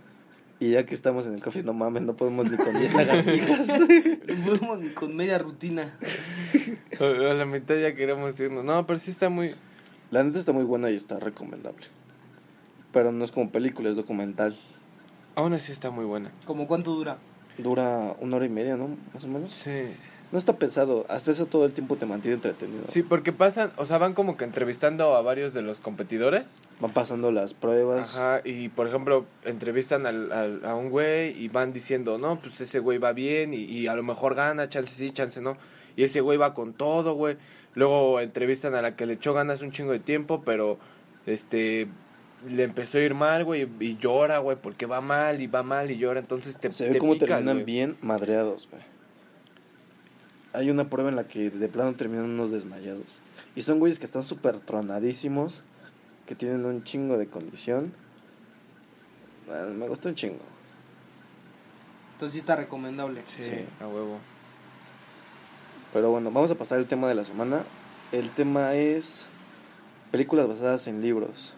Y 0.61 0.73
ya 0.73 0.85
que 0.87 0.95
estamos 0.95 1.27
en 1.27 1.35
el 1.35 1.41
café, 1.43 1.63
no 1.63 1.73
mames, 1.73 2.03
no 2.03 2.15
podemos 2.17 2.51
ni 2.51 2.57
con 2.57 2.79
10 2.79 2.93
lagartijas. 2.95 3.67
No 3.69 4.45
podemos 4.47 4.79
ni 4.81 4.89
con 4.91 5.15
media 5.17 5.39
rutina. 5.39 5.95
A 7.01 7.05
la 7.35 7.45
mitad 7.45 7.75
ya 7.77 7.95
queremos 7.95 8.39
irnos. 8.41 8.65
No, 8.65 8.87
pero 8.87 8.99
sí 8.99 9.11
está 9.11 9.29
muy... 9.31 9.55
la 10.11 10.23
neta 10.23 10.39
está 10.39 10.53
muy 10.53 10.65
buena 10.65 10.91
y 10.91 10.97
está 10.97 11.19
recomendable. 11.19 11.87
Pero 12.93 13.11
no 13.13 13.25
es 13.25 13.31
como 13.33 13.51
película, 13.51 13.89
es 13.89 13.97
documental. 13.97 14.59
Aún 15.35 15.53
así 15.55 15.73
está 15.73 15.91
muy 15.91 16.05
buena. 16.05 16.31
¿Como 16.45 16.67
cuánto 16.67 16.93
dura? 16.95 17.19
Dura 17.57 18.15
una 18.21 18.37
hora 18.37 18.45
y 18.47 18.51
media, 18.51 18.77
¿no? 18.77 18.89
Más 19.15 19.25
o 19.25 19.29
menos. 19.29 19.51
Sí. 19.53 19.71
No 20.33 20.39
está 20.39 20.57
pesado, 20.59 21.07
hasta 21.09 21.33
eso 21.33 21.47
todo 21.47 21.65
el 21.67 21.73
tiempo 21.73 21.97
te 21.97 22.07
mantiene 22.07 22.37
entretenido. 22.37 22.85
Sí, 22.87 23.03
porque 23.03 23.33
pasan, 23.33 23.73
o 23.77 23.85
sea, 23.87 23.99
van 23.99 24.15
como 24.15 24.37
que 24.37 24.45
entrevistando 24.45 25.17
a 25.17 25.23
varios 25.23 25.55
de 25.55 25.63
los 25.63 25.81
competidores. 25.81 26.59
Van 26.81 26.93
pasando 26.93 27.33
las 27.33 27.53
pruebas. 27.53 28.11
Ajá, 28.17 28.41
y 28.45 28.69
por 28.69 28.87
ejemplo, 28.87 29.25
entrevistan 29.45 30.07
al, 30.07 30.31
al- 30.31 30.65
a 30.65 30.77
un 30.77 30.91
güey 30.91 31.37
y 31.43 31.49
van 31.49 31.73
diciendo, 31.73 32.17
no, 32.17 32.39
pues 32.39 32.61
ese 32.61 32.79
güey 32.79 32.99
va 32.99 33.13
bien 33.13 33.53
y, 33.55 33.65
y 33.65 33.89
a 33.89 33.95
lo 33.97 34.05
mejor 34.05 34.37
gana, 34.37 34.69
chance 34.69 34.95
sí, 34.95 35.11
chance 35.11 35.41
no. 35.41 35.57
Y 35.97 36.05
ese 36.05 36.21
güey 36.21 36.39
va 36.39 36.55
con 36.55 36.75
todo, 36.75 37.15
güey. 37.15 37.37
Luego 37.75 38.21
entrevistan 38.21 38.75
a 38.77 38.83
la 38.83 38.95
que 38.95 39.07
le 39.07 39.15
echó 39.15 39.35
ganas 39.35 39.63
un 39.63 39.73
chingo 39.73 39.91
de 39.91 39.99
tiempo, 40.01 40.43
pero 40.45 40.79
este 41.27 41.89
le 42.49 42.63
empezó 42.63 42.99
a 42.99 43.03
ir 43.03 43.15
mal, 43.15 43.45
güey, 43.45 43.69
y 43.81 43.99
llora, 43.99 44.39
güey, 44.39 44.57
porque 44.63 44.87
va 44.87 45.01
mal 45.01 45.43
y 45.43 45.47
va 45.47 45.63
mal 45.63 45.91
y 45.91 45.99
llora, 45.99 46.21
entonces 46.21 46.57
te, 46.57 46.73
Se 46.73 46.87
ve 46.87 46.93
te 46.93 46.99
cómo 46.99 47.13
picas, 47.15 47.29
terminan 47.29 47.65
bien 47.67 47.97
madreados, 48.01 48.67
güey. 48.71 48.83
Hay 50.53 50.71
una 50.71 50.85
prueba 50.91 51.11
en 51.11 51.17
la 51.17 51.29
que 51.29 51.51
de 51.51 51.69
plano 51.69 51.95
terminan 51.95 52.25
unos 52.25 52.51
desmayados. 52.51 53.21
Y 53.55 53.63
son 53.63 53.79
güeyes 53.79 53.99
que 53.99 54.07
están 54.07 54.23
súper 54.23 54.59
tronadísimos, 54.59 55.63
que 56.27 56.35
tienen 56.35 56.65
un 56.65 56.83
chingo 56.85 57.19
de 57.19 57.27
condición. 57.27 57.93
Bueno, 59.47 59.75
me 59.75 59.89
gustó 59.89 60.09
un 60.09 60.15
chingo. 60.15 60.39
Entonces 62.15 62.35
sí 62.35 62.39
está 62.41 62.57
recomendable. 62.57 63.23
Sí, 63.25 63.43
Sí. 63.43 63.65
a 63.81 63.87
huevo. 63.87 64.19
Pero 65.93 66.11
bueno, 66.11 66.31
vamos 66.31 66.51
a 66.51 66.55
pasar 66.55 66.79
al 66.79 66.87
tema 66.87 67.09
de 67.09 67.15
la 67.15 67.25
semana. 67.25 67.65
El 68.13 68.31
tema 68.31 68.75
es 68.75 69.27
películas 70.11 70.49
basadas 70.49 70.87
en 70.87 71.01
libros. 71.01 71.55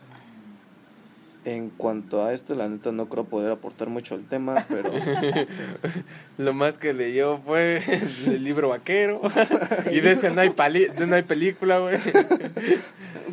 En 1.45 1.71
cuanto 1.71 2.25
a 2.25 2.33
esto, 2.33 2.55
la 2.55 2.69
neta 2.69 2.93
no 2.93 3.09
creo 3.09 3.25
poder 3.25 3.51
aportar 3.51 3.89
mucho 3.89 4.15
al 4.15 4.23
tema, 4.23 4.65
pero 4.69 4.93
Lo 6.39 6.53
más 6.53 6.79
que 6.79 6.93
leyó 6.95 7.39
fue 7.39 7.83
el 8.27 8.45
libro 8.45 8.69
vaquero. 8.69 9.21
y 9.93 10.01
de 10.01 10.13
ese 10.13 10.31
no 10.31 10.41
hay, 10.41 10.51
pali- 10.51 10.87
de 10.89 11.07
no 11.07 11.17
hay 11.17 11.23
película, 11.23 11.79
güey. 11.81 11.97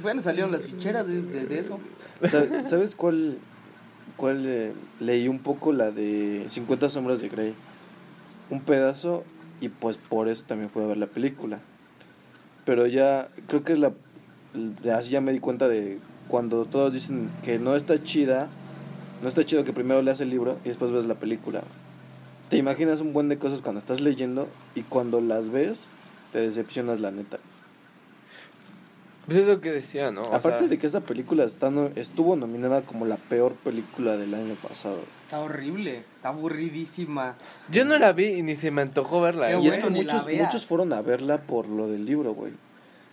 Bueno, 0.02 0.22
salieron 0.24 0.52
las 0.52 0.66
ficheras 0.66 1.08
de, 1.08 1.22
de- 1.22 1.46
de 1.46 1.60
eso. 1.60 1.80
¿Sabe- 2.28 2.66
¿Sabes 2.66 2.96
cuál, 2.96 3.38
cuál 4.18 4.44
eh, 4.46 4.74
leí 5.00 5.28
un 5.28 5.40
poco? 5.40 5.72
La 5.72 5.92
de 5.92 6.46
50 6.50 6.90
sombras 6.90 7.22
de 7.22 7.30
Grey. 7.30 7.54
Un 8.50 8.62
pedazo 8.62 9.24
y 9.62 9.70
pues 9.70 9.98
por 9.98 10.30
eso 10.30 10.44
también 10.48 10.72
fui 10.72 10.84
a 10.84 10.88
ver 10.88 10.98
la 10.98 11.06
película. 11.06 11.60
Pero 12.66 12.88
ya 12.88 13.28
creo 13.48 13.64
que 13.64 13.74
es 13.74 13.80
la... 13.80 13.92
Así 14.96 15.12
ya 15.12 15.22
me 15.22 15.32
di 15.32 15.40
cuenta 15.40 15.68
de 15.68 16.00
cuando 16.30 16.64
todos 16.66 16.94
dicen 16.94 17.30
que 17.44 17.60
no 17.60 17.76
está 17.76 18.02
chida, 18.02 18.48
no 19.22 19.28
está 19.28 19.44
chido 19.44 19.66
que 19.66 19.74
primero 19.74 20.02
leas 20.02 20.22
el 20.22 20.30
libro 20.30 20.58
y 20.64 20.70
después 20.70 20.92
ves 20.92 21.06
la 21.06 21.16
película. 21.16 21.64
Te 22.50 22.56
imaginas 22.58 23.02
un 23.02 23.12
buen 23.14 23.28
de 23.30 23.38
cosas 23.38 23.62
cuando 23.62 23.80
estás 23.80 24.00
leyendo 24.00 24.48
y 24.76 24.84
cuando 24.84 25.20
las 25.20 25.50
ves 25.50 25.80
te 26.32 26.40
decepcionas 26.40 27.00
la 27.02 27.12
neta. 27.12 27.38
Pues 29.26 29.40
es 29.40 29.48
lo 29.48 29.62
que 29.62 29.72
decía, 29.72 30.10
¿no? 30.12 30.22
O 30.24 30.34
Aparte 30.34 30.60
sea, 30.60 30.68
de 30.68 30.80
que 30.80 30.88
esta 30.88 31.02
película 31.02 31.44
está 31.44 31.70
no- 31.70 31.92
estuvo 31.96 32.36
nominada 32.36 32.82
como 32.82 33.06
la 33.06 33.18
peor 33.18 33.54
película 33.54 34.18
del 34.18 34.34
año 34.34 34.56
pasado. 34.56 35.02
Está 35.26 35.40
horrible, 35.42 36.04
está 36.16 36.30
aburridísima. 36.30 37.36
Yo 37.72 37.86
no 37.86 38.00
la 38.00 38.12
vi 38.14 38.26
y 38.26 38.42
ni 38.42 38.56
se 38.56 38.72
me 38.72 38.82
antojó 38.82 39.22
verla. 39.22 39.52
¿eh? 39.52 39.60
y 39.62 39.68
es 39.68 39.78
que 39.78 39.90
muchos, 39.90 40.26
muchos 40.34 40.66
fueron 40.66 40.94
a 40.94 41.02
verla 41.04 41.42
por 41.42 41.68
lo 41.68 41.88
del 41.88 42.06
libro, 42.06 42.34
güey. 42.34 42.54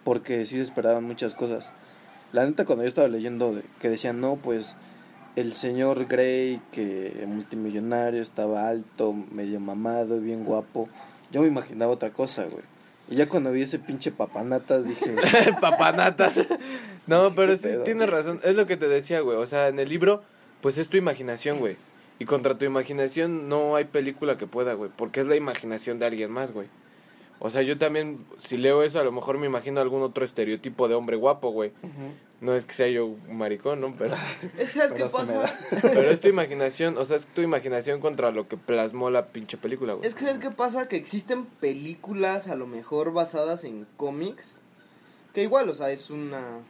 Porque 0.04 0.46
sí 0.46 0.58
esperaban 0.58 1.04
muchas 1.04 1.34
cosas. 1.34 1.70
La 2.36 2.44
neta, 2.44 2.66
cuando 2.66 2.84
yo 2.84 2.88
estaba 2.88 3.08
leyendo 3.08 3.54
de, 3.54 3.62
que 3.80 3.88
decían, 3.88 4.20
no, 4.20 4.36
pues 4.36 4.76
el 5.36 5.54
señor 5.54 6.04
Grey, 6.04 6.60
que 6.70 7.24
multimillonario, 7.26 8.20
estaba 8.20 8.68
alto, 8.68 9.14
medio 9.14 9.58
mamado, 9.58 10.20
bien 10.20 10.44
guapo. 10.44 10.86
Yo 11.32 11.40
me 11.40 11.46
imaginaba 11.48 11.92
otra 11.92 12.10
cosa, 12.10 12.44
güey. 12.44 12.62
Y 13.08 13.14
ya 13.14 13.26
cuando 13.26 13.52
vi 13.52 13.62
ese 13.62 13.78
pinche 13.78 14.12
papanatas 14.12 14.86
dije, 14.86 15.14
Papanatas. 15.62 16.38
No, 17.06 17.34
pero 17.34 17.52
¿Qué 17.52 17.56
sí, 17.56 17.68
pedo? 17.68 17.84
tienes 17.84 18.10
razón. 18.10 18.38
Es 18.44 18.54
lo 18.54 18.66
que 18.66 18.76
te 18.76 18.86
decía, 18.86 19.20
güey. 19.20 19.38
O 19.38 19.46
sea, 19.46 19.68
en 19.68 19.78
el 19.78 19.88
libro, 19.88 20.22
pues 20.60 20.76
es 20.76 20.90
tu 20.90 20.98
imaginación, 20.98 21.58
güey. 21.58 21.78
Y 22.18 22.26
contra 22.26 22.58
tu 22.58 22.66
imaginación 22.66 23.48
no 23.48 23.76
hay 23.76 23.84
película 23.84 24.36
que 24.36 24.46
pueda, 24.46 24.74
güey. 24.74 24.90
Porque 24.94 25.20
es 25.20 25.26
la 25.26 25.36
imaginación 25.36 25.98
de 25.98 26.04
alguien 26.04 26.30
más, 26.30 26.52
güey. 26.52 26.68
O 27.38 27.50
sea, 27.50 27.62
yo 27.62 27.76
también, 27.76 28.24
si 28.38 28.56
leo 28.56 28.82
eso, 28.82 28.98
a 28.98 29.04
lo 29.04 29.12
mejor 29.12 29.38
me 29.38 29.46
imagino 29.46 29.80
algún 29.80 30.02
otro 30.02 30.24
estereotipo 30.24 30.88
de 30.88 30.94
hombre 30.94 31.16
guapo, 31.16 31.50
güey. 31.50 31.72
No 32.40 32.54
es 32.54 32.64
que 32.66 32.74
sea 32.74 32.88
yo 32.88 33.06
un 33.06 33.36
maricón, 33.36 33.80
¿no? 33.80 33.94
Pero, 33.96 34.14
Es 34.58 34.72
que, 34.72 34.80
¿Sabes 34.80 34.92
qué 34.92 35.04
pasa? 35.06 35.58
pero 35.82 36.10
es 36.10 36.20
tu 36.20 36.28
imaginación, 36.28 36.98
o 36.98 37.04
sea, 37.04 37.16
es 37.16 37.26
tu 37.26 37.42
imaginación 37.42 38.00
contra 38.00 38.30
lo 38.30 38.48
que 38.48 38.56
plasmó 38.56 39.10
la 39.10 39.26
pinche 39.26 39.56
película, 39.56 39.94
güey. 39.94 40.06
Es 40.06 40.14
que 40.14 40.24
¿sabes 40.24 40.38
qué 40.38 40.50
pasa? 40.50 40.88
Que 40.88 40.96
existen 40.96 41.46
películas 41.46 42.48
a 42.48 42.56
lo 42.56 42.66
mejor 42.66 43.12
basadas 43.12 43.64
en 43.64 43.86
cómics. 43.96 44.56
Que 45.34 45.42
igual, 45.42 45.68
o 45.68 45.74
sea, 45.74 45.90
es 45.90 46.10
una 46.10 46.60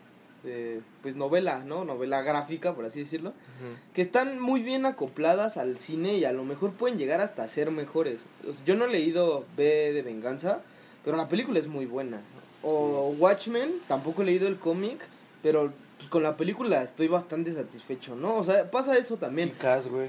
eh, 0.47 0.81
pues 1.03 1.17
novela, 1.17 1.63
¿no? 1.65 1.85
Novela 1.85 2.23
gráfica, 2.23 2.75
por 2.75 2.85
así 2.85 3.01
decirlo. 3.01 3.33
Que 3.95 4.03
están 4.03 4.41
muy 4.41 4.63
bien 4.63 4.87
acopladas 4.87 5.57
al 5.57 5.79
cine 5.79 6.15
y 6.15 6.25
a 6.25 6.33
lo 6.33 6.45
mejor 6.45 6.73
pueden 6.73 6.99
llegar 6.99 7.21
hasta 7.21 7.47
ser 7.49 7.71
mejores. 7.71 8.25
Yo 8.65 8.75
no 8.75 8.87
he 8.87 8.89
leído 8.89 9.45
B 9.57 9.93
de 9.93 10.03
Venganza, 10.03 10.61
pero 11.05 11.17
la 11.17 11.29
película 11.29 11.59
es 11.59 11.67
muy 11.67 11.87
buena. 11.87 12.21
O 12.63 13.15
Watchmen, 13.19 13.75
tampoco 13.87 14.23
he 14.23 14.27
leído 14.27 14.49
el 14.49 14.59
cómic, 14.59 15.01
pero 15.43 15.73
pues, 15.99 16.09
con 16.09 16.23
la 16.23 16.37
película 16.37 16.83
estoy 16.83 17.09
bastante 17.09 17.53
satisfecho, 17.53 18.15
¿no? 18.15 18.37
O 18.37 18.45
sea, 18.45 18.71
pasa 18.71 18.97
eso 18.97 19.17
también. 19.17 19.55
Güey. 19.91 20.09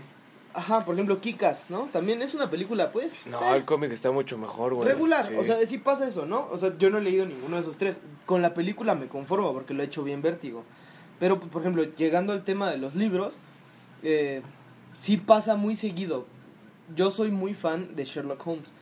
Ajá, 0.58 0.86
por 0.86 0.96
ejemplo, 0.96 1.22
Kikas, 1.22 1.66
¿no? 1.70 1.88
También 1.94 2.20
es 2.24 2.34
una 2.34 2.50
película, 2.50 2.92
pues. 2.92 3.20
No, 3.28 3.54
el 3.54 3.64
cómic 3.64 3.92
está 3.92 4.10
mucho 4.10 4.40
mejor, 4.40 4.74
güey. 4.74 4.88
Regular, 4.88 5.28
Sí. 5.28 5.36
o 5.36 5.44
sea, 5.44 5.64
sí 5.68 5.78
pasa 5.78 6.08
eso, 6.08 6.26
¿no? 6.26 6.48
O 6.52 6.58
sea, 6.58 6.76
yo 6.80 6.90
no 6.90 6.98
he 6.98 7.02
leído 7.02 7.28
ninguno 7.28 7.58
de 7.58 7.62
esos 7.62 7.78
tres. 7.78 8.02
Con 8.26 8.42
la 8.42 8.56
película 8.56 8.96
me 8.96 9.06
conformo 9.08 9.54
porque 9.54 9.76
lo 9.76 9.84
he 9.84 9.86
hecho 9.86 10.04
bien 10.04 10.24
vértigo. 10.24 10.64
Pero, 11.20 11.40
por 11.40 11.62
ejemplo, 11.62 11.84
llegando 11.96 12.34
al 12.34 12.44
tema 12.44 12.72
de 12.72 12.78
los 12.78 12.96
libros, 12.96 13.38
eh, 14.02 14.42
sí 14.98 15.18
pasa 15.18 15.56
muy 15.56 15.76
seguido. 15.76 16.26
Yo 16.96 17.12
soy 17.12 17.30
muy 17.30 17.54
fan 17.54 17.96
de 17.96 18.06
Sherlock 18.06 18.48
Holmes. 18.48 18.74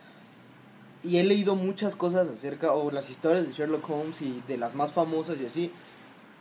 Y 1.03 1.17
he 1.17 1.25
leído 1.25 1.55
muchas 1.55 1.93
cosas 1.97 2.29
acerca, 2.29 2.71
o 2.71 2.89
las 2.89 3.09
historias 3.09 3.45
de 3.45 3.51
Sherlock 3.51 3.89
Holmes 3.89 4.21
y 4.21 4.41
de 4.47 4.57
las 4.57 4.75
más 4.75 4.93
famosas 4.93 5.41
y 5.41 5.45
así. 5.45 5.71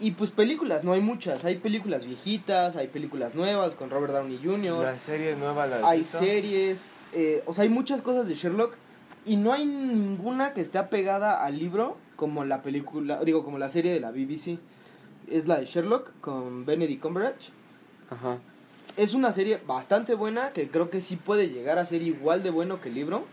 Y 0.00 0.10
pues 0.12 0.30
películas, 0.30 0.82
no 0.84 0.92
hay 0.92 1.00
muchas. 1.00 1.44
Hay 1.44 1.56
películas 1.56 2.04
viejitas, 2.04 2.76
hay 2.76 2.88
películas 2.88 3.34
nuevas 3.34 3.74
con 3.74 3.90
Robert 3.90 4.12
Downey 4.12 4.40
Jr 4.42 4.82
La 4.82 4.98
serie 4.98 5.36
nueva 5.36 5.66
la 5.66 5.76
has 5.76 5.84
hay 5.84 5.98
visto? 6.00 6.18
series, 6.18 6.90
eh, 7.12 7.42
o 7.46 7.54
sea, 7.54 7.62
hay 7.62 7.70
muchas 7.70 8.02
cosas 8.02 8.26
de 8.26 8.34
Sherlock 8.34 8.74
y 9.24 9.36
no 9.36 9.52
hay 9.52 9.64
ninguna 9.66 10.52
que 10.52 10.60
esté 10.60 10.78
apegada 10.78 11.44
al 11.44 11.58
libro 11.58 11.96
como 12.16 12.44
la 12.44 12.62
película, 12.62 13.22
digo, 13.24 13.44
como 13.44 13.58
la 13.58 13.68
serie 13.68 13.92
de 13.92 14.00
la 14.00 14.10
BBC. 14.10 14.58
Es 15.30 15.46
la 15.46 15.58
de 15.58 15.66
Sherlock 15.66 16.10
con 16.20 16.66
Benedict 16.66 17.00
Cumberbatch. 17.00 17.48
Ajá. 18.10 18.38
Es 18.96 19.14
una 19.14 19.32
serie 19.32 19.58
bastante 19.66 20.14
buena 20.14 20.50
que 20.50 20.68
creo 20.68 20.90
que 20.90 21.00
sí 21.00 21.16
puede 21.16 21.48
llegar 21.48 21.78
a 21.78 21.86
ser 21.86 22.02
igual 22.02 22.42
de 22.42 22.50
bueno 22.50 22.80
que 22.80 22.88
el 22.90 22.94
libro. 22.96 23.24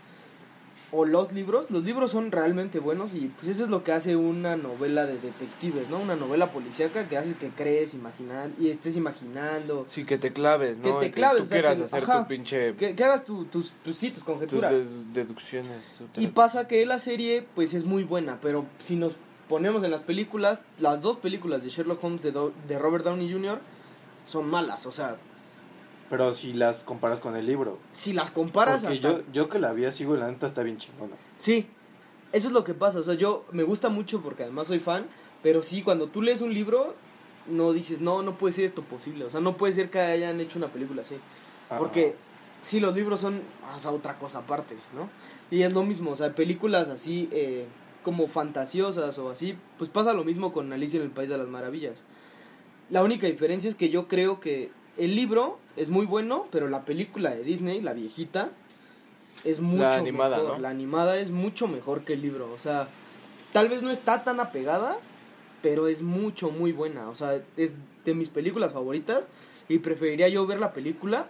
O 0.94 1.06
los 1.06 1.32
libros, 1.32 1.70
los 1.70 1.84
libros 1.84 2.10
son 2.10 2.30
realmente 2.30 2.78
buenos 2.78 3.14
y 3.14 3.32
pues 3.40 3.48
eso 3.56 3.64
es 3.64 3.70
lo 3.70 3.82
que 3.82 3.92
hace 3.92 4.14
una 4.14 4.56
novela 4.56 5.06
de 5.06 5.14
detectives, 5.18 5.88
¿no? 5.88 5.98
Una 5.98 6.16
novela 6.16 6.50
policíaca 6.50 7.08
que 7.08 7.16
hace 7.16 7.34
que 7.34 7.48
crees 7.48 7.94
imaginar 7.94 8.50
y 8.60 8.68
estés 8.68 8.94
imaginando, 8.96 9.84
Sí, 9.88 10.04
que 10.04 10.18
te 10.18 10.32
claves, 10.34 10.76
¿no? 10.78 11.00
Que 11.00 11.06
te 11.06 11.12
claves, 11.12 11.38
tú 11.38 11.42
o 11.44 11.46
sea, 11.46 11.56
quieras 11.56 11.78
que- 11.78 11.84
hacer 11.84 12.02
ajá, 12.04 12.22
tu 12.22 12.28
pinche... 12.28 12.74
que, 12.76 12.94
que 12.94 13.04
hagas 13.04 13.24
tu- 13.24 13.46
tus, 13.46 13.70
tus, 13.82 13.96
sí, 13.96 14.08
tus 14.10 14.16
tus 14.16 14.24
conjeturas. 14.24 14.70
de- 14.72 14.84
deducciones. 15.14 15.82
tu 16.14 16.20
Y 16.20 16.26
pasa 16.28 16.68
que 16.68 16.84
la 16.84 16.98
serie 16.98 17.46
pues 17.54 17.72
es 17.72 17.84
muy 17.84 18.04
buena, 18.04 18.38
pero 18.42 18.66
si 18.78 18.96
nos 18.96 19.12
ponemos 19.48 19.82
en 19.84 19.90
las 19.90 20.02
películas, 20.02 20.60
las 20.78 21.00
dos 21.00 21.16
películas 21.18 21.62
de 21.62 21.70
Sherlock 21.70 22.04
Holmes 22.04 22.22
de, 22.22 22.32
Do- 22.32 22.52
de 22.68 22.78
Robert 22.78 23.04
Downey 23.04 23.32
Jr. 23.32 23.60
son 24.28 24.48
malas, 24.50 24.86
o 24.86 24.92
sea, 24.92 25.16
Pero 26.12 26.34
si 26.34 26.52
las 26.52 26.80
comparas 26.82 27.20
con 27.20 27.36
el 27.36 27.46
libro. 27.46 27.78
si 27.90 28.12
las 28.12 28.30
comparas 28.30 28.82
Porque 28.82 28.96
hasta- 28.98 29.16
yo, 29.20 29.22
yo 29.32 29.48
que 29.48 29.58
la 29.58 29.72
vi 29.72 29.86
así, 29.86 30.04
güey, 30.04 30.20
la 30.20 30.28
neta 30.30 30.46
está 30.46 30.62
bien 30.62 30.76
chingona. 30.76 31.16
Sí, 31.38 31.66
eso 32.32 32.48
es 32.48 32.52
lo 32.52 32.64
que 32.64 32.74
pasa, 32.74 32.98
o 32.98 33.02
sea, 33.02 33.14
yo 33.14 33.46
me 33.50 33.62
gusta 33.62 33.88
mucho 33.88 34.20
porque 34.20 34.42
además 34.42 34.66
soy 34.66 34.78
fan, 34.78 35.06
pero 35.42 35.62
sí, 35.62 35.80
cuando 35.80 36.08
tú 36.08 36.20
lees 36.20 36.42
un 36.42 36.52
libro, 36.52 36.94
no 37.46 37.72
dices, 37.72 38.02
no, 38.02 38.22
no 38.22 38.34
puede 38.34 38.52
ser 38.52 38.66
esto 38.66 38.82
posible, 38.82 39.24
o 39.24 39.30
sea, 39.30 39.40
no 39.40 39.56
puede 39.56 39.72
ser 39.72 39.88
que 39.88 40.00
hayan 40.00 40.38
hecho 40.38 40.58
una 40.58 40.68
película 40.68 41.00
así, 41.00 41.14
Ah, 41.70 41.78
porque 41.78 42.14
sí, 42.60 42.78
los 42.78 42.94
libros 42.94 43.18
son, 43.18 43.40
o 43.74 43.78
sea, 43.78 43.90
otra 43.90 44.18
cosa 44.18 44.40
aparte, 44.40 44.76
¿no? 44.94 45.08
Y 45.50 45.62
es 45.62 45.72
lo 45.72 45.82
mismo, 45.82 46.10
o 46.10 46.16
sea, 46.16 46.34
películas 46.34 46.90
así, 46.90 47.30
eh, 47.32 47.64
como 48.04 48.28
fantasiosas 48.28 49.18
o 49.18 49.30
así, 49.30 49.56
pues 49.78 49.88
pasa 49.88 50.12
lo 50.12 50.24
mismo 50.24 50.52
con 50.52 50.70
Alicia 50.74 50.98
en 50.98 51.04
el 51.04 51.10
País 51.10 51.30
de 51.30 51.38
las 51.38 51.48
Maravillas. 51.48 52.04
La 52.90 53.02
única 53.02 53.26
diferencia 53.28 53.70
es 53.70 53.74
que 53.76 53.88
yo 53.88 54.08
creo 54.08 54.40
que 54.40 54.70
el 54.98 55.14
libro 55.14 55.58
es 55.76 55.88
muy 55.88 56.06
bueno, 56.06 56.46
pero 56.50 56.68
la 56.68 56.82
película 56.82 57.30
de 57.34 57.42
Disney, 57.42 57.80
la 57.80 57.92
viejita, 57.92 58.50
es 59.44 59.60
mucho 59.60 59.88
animada, 59.88 60.38
mejor. 60.38 60.56
¿no? 60.56 60.62
La 60.62 60.70
animada 60.70 61.18
es 61.18 61.30
mucho 61.30 61.68
mejor 61.68 62.04
que 62.04 62.12
el 62.14 62.22
libro. 62.22 62.52
O 62.52 62.58
sea, 62.58 62.88
tal 63.52 63.68
vez 63.68 63.82
no 63.82 63.90
está 63.90 64.22
tan 64.24 64.40
apegada, 64.40 64.98
pero 65.62 65.88
es 65.88 66.02
mucho, 66.02 66.50
muy 66.50 66.72
buena. 66.72 67.08
O 67.08 67.14
sea, 67.14 67.40
es 67.56 67.72
de 68.04 68.14
mis 68.14 68.28
películas 68.28 68.72
favoritas 68.72 69.26
y 69.68 69.78
preferiría 69.78 70.28
yo 70.28 70.46
ver 70.46 70.60
la 70.60 70.72
película 70.72 71.26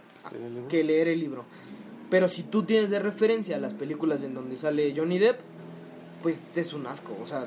que 0.69 0.85
leer 0.85 1.09
el 1.09 1.21
libro. 1.21 1.45
Pero 2.11 2.29
si 2.29 2.43
tú 2.43 2.65
tienes 2.65 2.91
de 2.91 2.99
referencia 2.99 3.59
las 3.59 3.73
películas 3.73 4.23
en 4.23 4.35
donde 4.35 4.57
sale 4.57 4.93
Johnny 4.95 5.19
Depp, 5.19 5.41
pues 6.23 6.41
es 6.57 6.73
un 6.73 6.87
asco, 6.87 7.17
o 7.23 7.27
sea, 7.27 7.47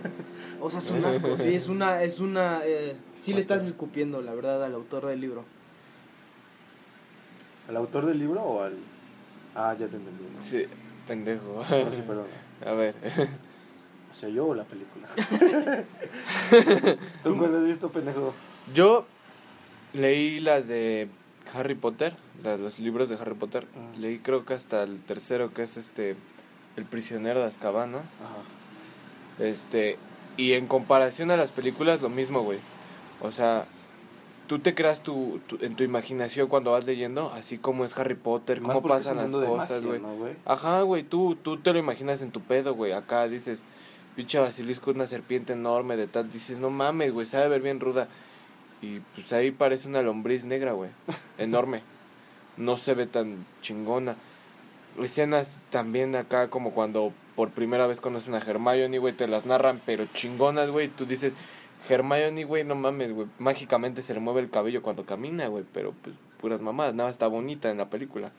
o 0.60 0.68
sea, 0.70 0.80
es 0.80 0.90
un 0.90 1.04
asco, 1.04 1.38
sí, 1.38 1.54
es 1.54 1.68
una, 1.68 2.02
es 2.02 2.18
una, 2.20 2.60
eh, 2.64 2.96
sí 3.20 3.32
le 3.32 3.40
estás 3.40 3.64
escupiendo, 3.64 4.20
la 4.22 4.34
verdad, 4.34 4.62
al 4.64 4.74
autor 4.74 5.06
del 5.06 5.20
libro. 5.20 5.44
¿Al 7.68 7.76
autor 7.76 8.06
del 8.06 8.18
libro 8.18 8.40
o 8.42 8.62
al.? 8.62 8.74
Ah, 9.54 9.74
ya 9.78 9.86
te 9.88 9.96
entendí. 9.96 10.24
¿no? 10.34 10.42
Sí, 10.42 10.64
pendejo. 11.06 11.64
No, 11.70 11.90
sí, 11.92 12.02
perdón. 12.06 12.26
A 12.66 12.72
ver. 12.72 12.94
O 14.10 14.14
sea, 14.14 14.28
yo 14.30 14.46
o 14.46 14.54
la 14.54 14.64
película. 14.64 15.06
¿Tú 17.22 17.36
cuál 17.36 17.56
has 17.56 17.64
visto, 17.64 17.90
pendejo? 17.90 18.34
Yo 18.74 19.06
leí 19.92 20.40
las 20.40 20.66
de 20.68 21.08
Harry 21.54 21.74
Potter, 21.74 22.16
las- 22.42 22.58
los 22.60 22.78
libros 22.78 23.08
de 23.08 23.16
Harry 23.16 23.34
Potter. 23.34 23.66
Ah. 23.76 23.90
Leí 23.98 24.18
creo 24.18 24.44
que 24.44 24.54
hasta 24.54 24.82
el 24.82 25.00
tercero, 25.02 25.52
que 25.52 25.62
es 25.62 25.76
este 25.76 26.16
El 26.78 26.84
prisionero 26.84 27.40
de 27.40 27.46
Azkaban, 27.46 27.90
¿no? 27.92 27.98
Ajá. 27.98 29.44
Este, 29.44 29.98
y 30.36 30.52
en 30.52 30.66
comparación 30.66 31.30
a 31.30 31.36
las 31.36 31.50
películas, 31.50 32.00
lo 32.00 32.08
mismo, 32.08 32.42
güey. 32.42 32.58
O 33.20 33.32
sea, 33.32 33.66
tú 34.46 34.60
te 34.60 34.74
creas 34.74 35.02
tu, 35.02 35.40
tu- 35.48 35.58
en 35.60 35.74
tu 35.74 35.82
imaginación 35.84 36.48
cuando 36.48 36.72
vas 36.72 36.86
leyendo, 36.86 37.32
así 37.32 37.58
como 37.58 37.84
es 37.84 37.96
Harry 37.98 38.14
Potter, 38.14 38.60
Más 38.60 38.76
cómo 38.76 38.88
pasan 38.88 39.16
las 39.16 39.32
cosas, 39.48 39.84
güey. 39.84 40.00
¿no? 40.00 40.08
Ajá, 40.44 40.82
güey, 40.82 41.02
tú, 41.02 41.36
tú 41.36 41.56
te 41.58 41.72
lo 41.72 41.78
imaginas 41.80 42.22
en 42.22 42.30
tu 42.30 42.40
pedo, 42.40 42.74
güey. 42.74 42.92
Acá 42.92 43.26
dices, 43.28 43.60
pinche 44.16 44.38
basilisco, 44.38 44.92
una 44.92 45.06
serpiente 45.08 45.52
enorme 45.54 45.96
de 45.96 46.06
tal. 46.06 46.30
Dices, 46.30 46.58
no 46.58 46.70
mames, 46.70 47.12
güey, 47.12 47.26
sabe 47.26 47.48
ver 47.48 47.60
bien 47.62 47.80
ruda. 47.80 48.06
Y 48.80 49.00
pues 49.16 49.32
ahí 49.32 49.50
parece 49.50 49.88
una 49.88 50.02
lombriz 50.02 50.44
negra, 50.44 50.72
güey. 50.72 50.90
Enorme. 51.38 51.82
No 52.56 52.76
se 52.76 52.94
ve 52.94 53.06
tan 53.06 53.44
chingona. 53.62 54.14
Escenas 55.04 55.62
también 55.70 56.14
acá 56.16 56.48
como 56.48 56.72
cuando 56.72 57.12
por 57.36 57.50
primera 57.50 57.86
vez 57.86 58.00
conocen 58.00 58.34
a 58.34 58.38
Hermione, 58.38 58.98
güey, 58.98 59.14
te 59.14 59.28
las 59.28 59.46
narran, 59.46 59.80
pero 59.86 60.04
chingonas, 60.12 60.70
güey. 60.70 60.88
Tú 60.88 61.06
dices, 61.06 61.34
Hermione, 61.88 62.44
güey, 62.44 62.64
no 62.64 62.74
mames, 62.74 63.12
güey. 63.12 63.28
Mágicamente 63.38 64.02
se 64.02 64.14
le 64.14 64.20
mueve 64.20 64.40
el 64.40 64.50
cabello 64.50 64.82
cuando 64.82 65.04
camina, 65.06 65.46
güey. 65.48 65.64
Pero 65.72 65.92
pues 66.02 66.16
puras 66.40 66.60
mamadas, 66.60 66.94
nada, 66.94 67.10
está 67.10 67.26
bonita 67.28 67.70
en 67.70 67.78
la 67.78 67.88
película. 67.90 68.32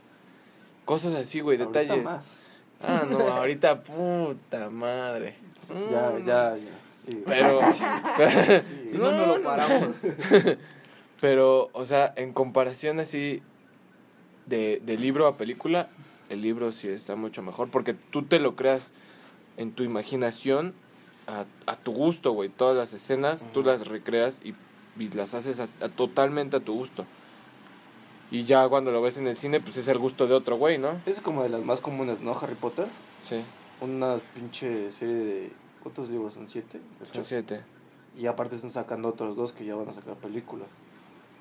Cosas 0.85 1.13
así, 1.15 1.39
güey, 1.39 1.57
detalles. 1.57 2.03
más. 2.03 2.41
Ah, 2.81 3.03
no, 3.09 3.19
ahorita 3.27 3.81
puta 3.83 4.69
madre. 4.69 5.35
Ya, 5.69 6.09
Mm, 6.09 6.25
ya, 6.25 6.55
ya. 6.57 6.71
Sí. 7.05 7.23
Pero, 7.25 7.59
Sí. 7.71 8.97
No, 8.97 9.11
no 9.11 9.25
lo 9.37 9.43
paramos. 9.43 9.95
pero, 11.21 11.69
o 11.73 11.85
sea, 11.85 12.13
en 12.15 12.33
comparación 12.33 12.99
así 12.99 13.41
de, 14.45 14.81
de 14.83 14.97
libro 14.97 15.27
a 15.27 15.37
película, 15.37 15.87
el 16.29 16.41
libro 16.41 16.71
sí 16.71 16.87
está 16.87 17.15
mucho 17.15 17.41
mejor 17.41 17.69
porque 17.69 17.93
tú 17.93 18.23
te 18.23 18.39
lo 18.39 18.55
creas 18.55 18.91
en 19.57 19.71
tu 19.71 19.83
imaginación 19.83 20.73
a, 21.27 21.45
a 21.65 21.75
tu 21.75 21.91
gusto, 21.91 22.31
güey. 22.31 22.49
Todas 22.49 22.75
las 22.77 22.93
escenas 22.93 23.45
tú 23.53 23.59
Ujú. 23.61 23.69
las 23.69 23.87
recreas 23.87 24.41
y, 24.43 24.53
y 25.01 25.09
las 25.09 25.33
haces 25.33 25.59
a- 25.59 25.67
a- 25.81 25.89
totalmente 25.89 26.57
a 26.57 26.59
tu 26.59 26.73
gusto. 26.73 27.05
Y 28.31 28.43
ya 28.45 28.67
cuando 28.69 28.91
lo 28.91 29.01
ves 29.01 29.17
en 29.17 29.27
el 29.27 29.35
cine, 29.35 29.59
pues 29.59 29.77
es 29.77 29.87
el 29.87 29.97
gusto 29.97 30.27
de 30.27 30.35
otro 30.35 30.57
güey, 30.57 30.77
¿no? 30.77 31.01
Es 31.05 31.19
como 31.19 31.41
de 31.43 31.49
las 31.49 31.63
más 31.63 31.79
comunes, 31.81 32.19
¿no? 32.19 32.37
Harry 32.39 32.55
Potter. 32.55 32.87
Sí, 33.23 33.41
Una 33.81 34.17
pinche 34.35 34.91
serie 34.91 35.15
de. 35.15 35.51
¿Cuántos 35.81 36.09
libros 36.09 36.33
son? 36.35 36.47
¿Siete? 36.49 36.79
son 37.03 37.23
siete. 37.23 37.61
Y 38.17 38.27
aparte 38.27 38.55
están 38.55 38.69
sacando 38.71 39.07
otros 39.09 39.35
dos 39.35 39.51
que 39.53 39.65
ya 39.65 39.75
van 39.75 39.89
a 39.89 39.93
sacar 39.93 40.15
película. 40.15 40.65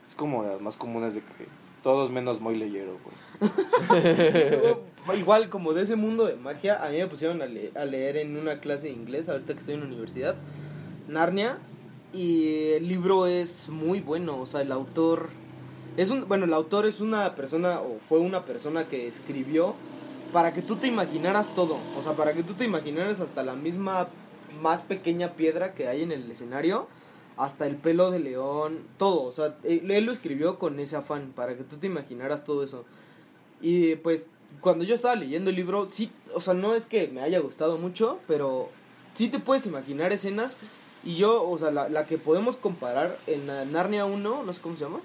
Es 0.08 0.14
como 0.14 0.44
de 0.44 0.50
las 0.52 0.60
más 0.62 0.76
comunes 0.76 1.12
de 1.12 1.20
que 1.20 1.46
todos 1.82 2.10
menos 2.10 2.40
muy 2.40 2.56
leyeron, 2.56 2.96
güey. 3.88 5.18
Igual, 5.18 5.48
como 5.48 5.72
de 5.72 5.82
ese 5.82 5.96
mundo 5.96 6.26
de 6.26 6.36
magia, 6.36 6.84
a 6.84 6.90
mí 6.90 6.98
me 6.98 7.06
pusieron 7.06 7.40
a, 7.40 7.46
le- 7.46 7.72
a 7.74 7.84
leer 7.84 8.16
en 8.18 8.36
una 8.36 8.60
clase 8.60 8.88
de 8.88 8.92
inglés, 8.92 9.28
ahorita 9.28 9.54
que 9.54 9.60
estoy 9.60 9.74
en 9.74 9.80
la 9.80 9.86
universidad, 9.86 10.36
Narnia, 11.08 11.58
y 12.12 12.72
el 12.72 12.88
libro 12.88 13.26
es 13.26 13.68
muy 13.68 14.00
bueno, 14.00 14.40
o 14.40 14.46
sea, 14.46 14.60
el 14.62 14.72
autor... 14.72 15.28
Es 15.96 16.10
un, 16.10 16.28
bueno, 16.28 16.44
el 16.44 16.54
autor 16.54 16.86
es 16.86 17.00
una 17.00 17.34
persona, 17.34 17.80
o 17.80 17.98
fue 18.00 18.18
una 18.18 18.44
persona 18.44 18.84
que 18.84 19.08
escribió 19.08 19.74
para 20.32 20.52
que 20.52 20.62
tú 20.62 20.76
te 20.76 20.86
imaginaras 20.86 21.54
todo, 21.54 21.76
o 21.98 22.02
sea, 22.02 22.12
para 22.12 22.34
que 22.34 22.42
tú 22.42 22.52
te 22.54 22.64
imaginaras 22.64 23.18
hasta 23.20 23.42
la 23.42 23.54
misma 23.54 24.08
más 24.60 24.80
pequeña 24.80 25.32
piedra 25.32 25.74
que 25.74 25.88
hay 25.88 26.02
en 26.02 26.12
el 26.12 26.30
escenario, 26.30 26.86
hasta 27.38 27.66
el 27.66 27.76
pelo 27.76 28.10
de 28.10 28.18
león, 28.18 28.78
todo, 28.98 29.22
o 29.22 29.32
sea, 29.32 29.56
él, 29.64 29.90
él 29.90 30.04
lo 30.04 30.12
escribió 30.12 30.58
con 30.58 30.78
ese 30.80 30.96
afán, 30.96 31.32
para 31.34 31.56
que 31.56 31.62
tú 31.64 31.76
te 31.76 31.86
imaginaras 31.86 32.44
todo 32.44 32.62
eso. 32.64 32.84
Y 33.60 33.94
pues 33.96 34.26
cuando 34.60 34.84
yo 34.84 34.94
estaba 34.94 35.14
leyendo 35.14 35.50
el 35.50 35.56
libro, 35.56 35.88
sí, 35.88 36.10
o 36.34 36.40
sea, 36.40 36.54
no 36.54 36.74
es 36.74 36.86
que 36.86 37.08
me 37.08 37.20
haya 37.22 37.38
gustado 37.38 37.78
mucho, 37.78 38.18
pero 38.26 38.68
sí 39.14 39.28
te 39.28 39.38
puedes 39.38 39.66
imaginar 39.66 40.12
escenas. 40.12 40.58
Y 41.04 41.16
yo, 41.16 41.48
o 41.48 41.56
sea, 41.58 41.70
la, 41.70 41.88
la 41.88 42.06
que 42.06 42.18
podemos 42.18 42.56
comparar 42.56 43.16
en 43.28 43.46
la 43.46 43.64
Narnia 43.64 44.04
1, 44.04 44.42
no 44.42 44.52
sé 44.52 44.60
cómo 44.60 44.76
se 44.76 44.84
llama, 44.84 44.98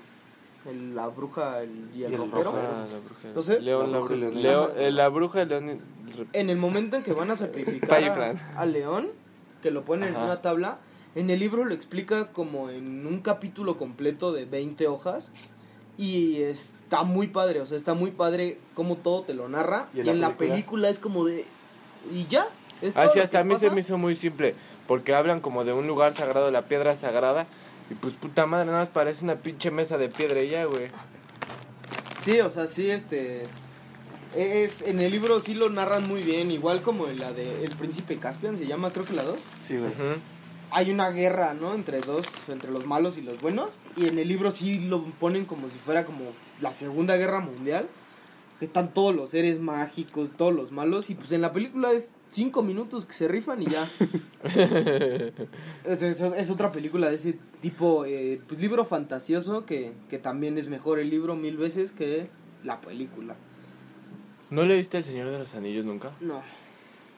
el- 0.67 0.96
la 0.96 1.08
bruja 1.08 1.62
el- 1.62 1.89
y 1.96 2.04
el, 2.04 2.13
el. 2.15 2.22
Ah, 2.22 2.86
la 2.91 3.00
bruja. 3.00 3.28
No 3.36 3.41
sé. 3.43 3.60
León, 3.62 3.91
La 3.91 4.00
bruja. 4.00 4.15
León. 4.15 4.41
Leo- 4.41 4.76
eh, 4.76 4.91
la 4.91 5.08
bruja 5.10 5.46
León. 5.46 5.80
En 6.34 6.50
el 6.50 6.58
momento 6.58 6.96
en 6.96 7.04
que 7.04 7.13
van 7.13 7.30
a 7.32 7.36
sacrificar 7.36 8.04
a- 8.04 8.60
al 8.60 8.74
león, 8.74 9.10
que 9.62 9.69
lo 9.72 9.84
ponen 9.84 10.10
en 10.10 10.15
Ajá. 10.15 10.26
una 10.26 10.41
tabla, 10.41 10.78
en 11.15 11.30
el 11.30 11.39
libro 11.39 11.65
lo 11.65 11.73
explica 11.73 12.28
como 12.32 12.69
en 12.69 13.06
un 13.06 13.19
capítulo 13.19 13.78
completo 13.78 14.32
de 14.32 14.45
20 14.45 14.88
hojas. 14.88 15.32
Y 15.95 16.41
está 16.41 17.04
muy 17.04 17.28
padre, 17.28 17.62
o 17.62 17.67
sea, 17.67 17.78
está 17.78 17.93
muy 17.93 18.10
padre 18.12 18.58
como 18.73 18.95
todo 18.97 19.21
te 19.21 19.34
lo 19.36 19.47
narra. 19.47 19.89
¿Y 19.93 19.97
Y 19.97 20.02
en 20.02 20.10
en, 20.10 20.21
la 20.21 20.30
la 20.30 20.38
película? 20.38 20.89
es 20.89 20.97
como 20.97 21.23
de. 21.26 21.45
Y 22.12 22.26
ya. 22.28 22.47
es 22.82 22.93
Ah, 22.95 23.04
todo 23.04 23.13
sí, 23.13 23.19
lo 23.19 23.26
hasta 23.26 23.39
a 23.39 23.43
mí 23.43 23.56
se 23.58 23.69
me 23.69 23.82
hizo 23.82 23.97
muy 23.97 24.15
simple. 24.15 24.56
Porque 24.88 25.13
hablan 25.13 25.39
como 25.39 25.63
de 25.63 25.71
un 25.73 25.86
lugar 25.88 26.13
sagrado, 26.13 26.49
la 26.52 26.63
piedra 26.63 26.95
sagrada. 26.95 27.45
Y 27.91 27.93
pues 27.93 28.13
puta 28.15 28.45
madre, 28.47 28.65
nada 28.65 28.80
más 28.80 28.89
parece 28.89 29.23
una 29.23 29.36
pinche 29.36 29.69
mesa 29.69 29.97
de 29.99 30.10
piedra 30.10 30.41
y 30.41 30.49
ya, 30.49 30.65
güey. 30.65 30.88
Sí, 32.23 32.39
o 32.39 32.49
sea, 32.49 32.67
sí, 32.67 32.89
este. 32.89 33.43
Es, 34.36 34.82
en 34.82 34.99
el 34.99 35.12
libro 35.12 35.39
sí 35.41 35.54
lo 35.54 35.69
narran 35.69 36.08
muy 36.08 36.23
bien, 36.23 36.49
igual 36.49 36.82
como 36.82 37.08
en 37.08 37.19
la 37.19 37.32
de 37.34 37.63
El 37.63 37.76
Príncipe 37.76 38.17
Caspian, 38.17 38.58
se 38.58 38.65
llama, 38.65 38.89
creo 38.91 39.06
que 39.06 39.13
la 39.13 39.23
2. 39.23 39.39
Sí, 39.67 39.78
güey. 39.78 39.91
Ujú. 39.91 40.19
Hay 40.75 40.91
una 40.91 41.09
guerra, 41.12 41.53
¿no? 41.53 41.73
Entre 41.75 42.01
dos, 42.01 42.25
entre 42.47 42.71
los 42.71 42.86
malos 42.86 43.17
y 43.17 43.21
los 43.21 43.39
buenos. 43.39 43.77
Y 43.95 44.07
en 44.07 44.17
el 44.19 44.27
libro 44.27 44.51
sí 44.51 44.79
lo 44.79 45.03
ponen 45.05 45.45
como 45.45 45.69
si 45.69 45.77
fuera 45.77 46.03
como 46.05 46.25
la 46.62 46.73
Segunda 46.73 47.15
Guerra 47.17 47.39
Mundial. 47.39 47.88
Que 48.59 48.65
están 48.65 48.93
todos 48.93 49.15
los 49.15 49.29
seres 49.31 49.59
mágicos, 49.59 50.31
todos 50.38 50.53
los 50.53 50.71
malos. 50.71 51.09
Y 51.09 51.15
pues 51.15 51.31
en 51.31 51.41
la 51.41 51.51
película 51.53 51.91
es 51.91 52.07
cinco 52.29 52.63
minutos 52.63 53.05
que 53.05 53.13
se 53.13 53.27
rifan 53.27 53.62
y 53.62 53.67
ya. 53.67 53.88
es, 55.86 56.01
es- 56.01 56.21
es 56.21 56.49
otra 56.49 56.71
película 56.71 57.09
de 57.09 57.15
ese 57.15 57.38
tipo, 57.62 58.05
eh, 58.05 58.41
pues 58.47 58.59
libro 58.59 58.86
fantasioso 58.86 59.65
que, 59.65 59.93
que 60.09 60.17
también 60.19 60.57
es 60.57 60.67
mejor 60.67 60.99
el 60.99 61.09
libro 61.09 61.36
mil 61.36 61.57
veces 61.57 61.91
que 61.91 62.27
la 62.63 62.79
película. 62.81 63.36
¿No 64.49 64.63
leíste 64.63 64.97
El 64.99 65.03
Señor 65.03 65.29
de 65.29 65.39
los 65.39 65.53
Anillos 65.55 65.86
nunca? 65.86 66.12
No. 66.21 66.41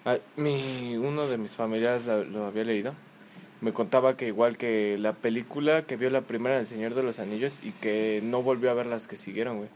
Ah, 0.05 0.17
mi, 0.37 0.95
uno 0.97 1.27
de 1.27 1.37
mis 1.37 1.55
familiares 1.55 2.05
la- 2.05 2.23
lo 2.23 2.45
había 2.45 2.63
leído. 2.63 2.93
Me 3.61 3.73
contaba 3.73 4.17
que 4.17 4.27
igual 4.27 4.57
que 4.57 4.97
la 4.99 5.13
película 5.13 5.83
que 5.85 5.95
vio 5.97 6.09
la 6.09 6.21
primera 6.21 6.57
del 6.57 6.67
Señor 6.67 6.93
de 6.93 7.03
los 7.03 7.19
Anillos 7.19 7.61
y 7.63 7.71
que 7.71 8.21
no 8.23 8.43
volvió 8.43 8.69
a 8.69 8.73
ver 8.73 8.85
las 8.85 9.07
que 9.07 9.15
siguieron, 9.17 9.57
güey. 9.57 9.69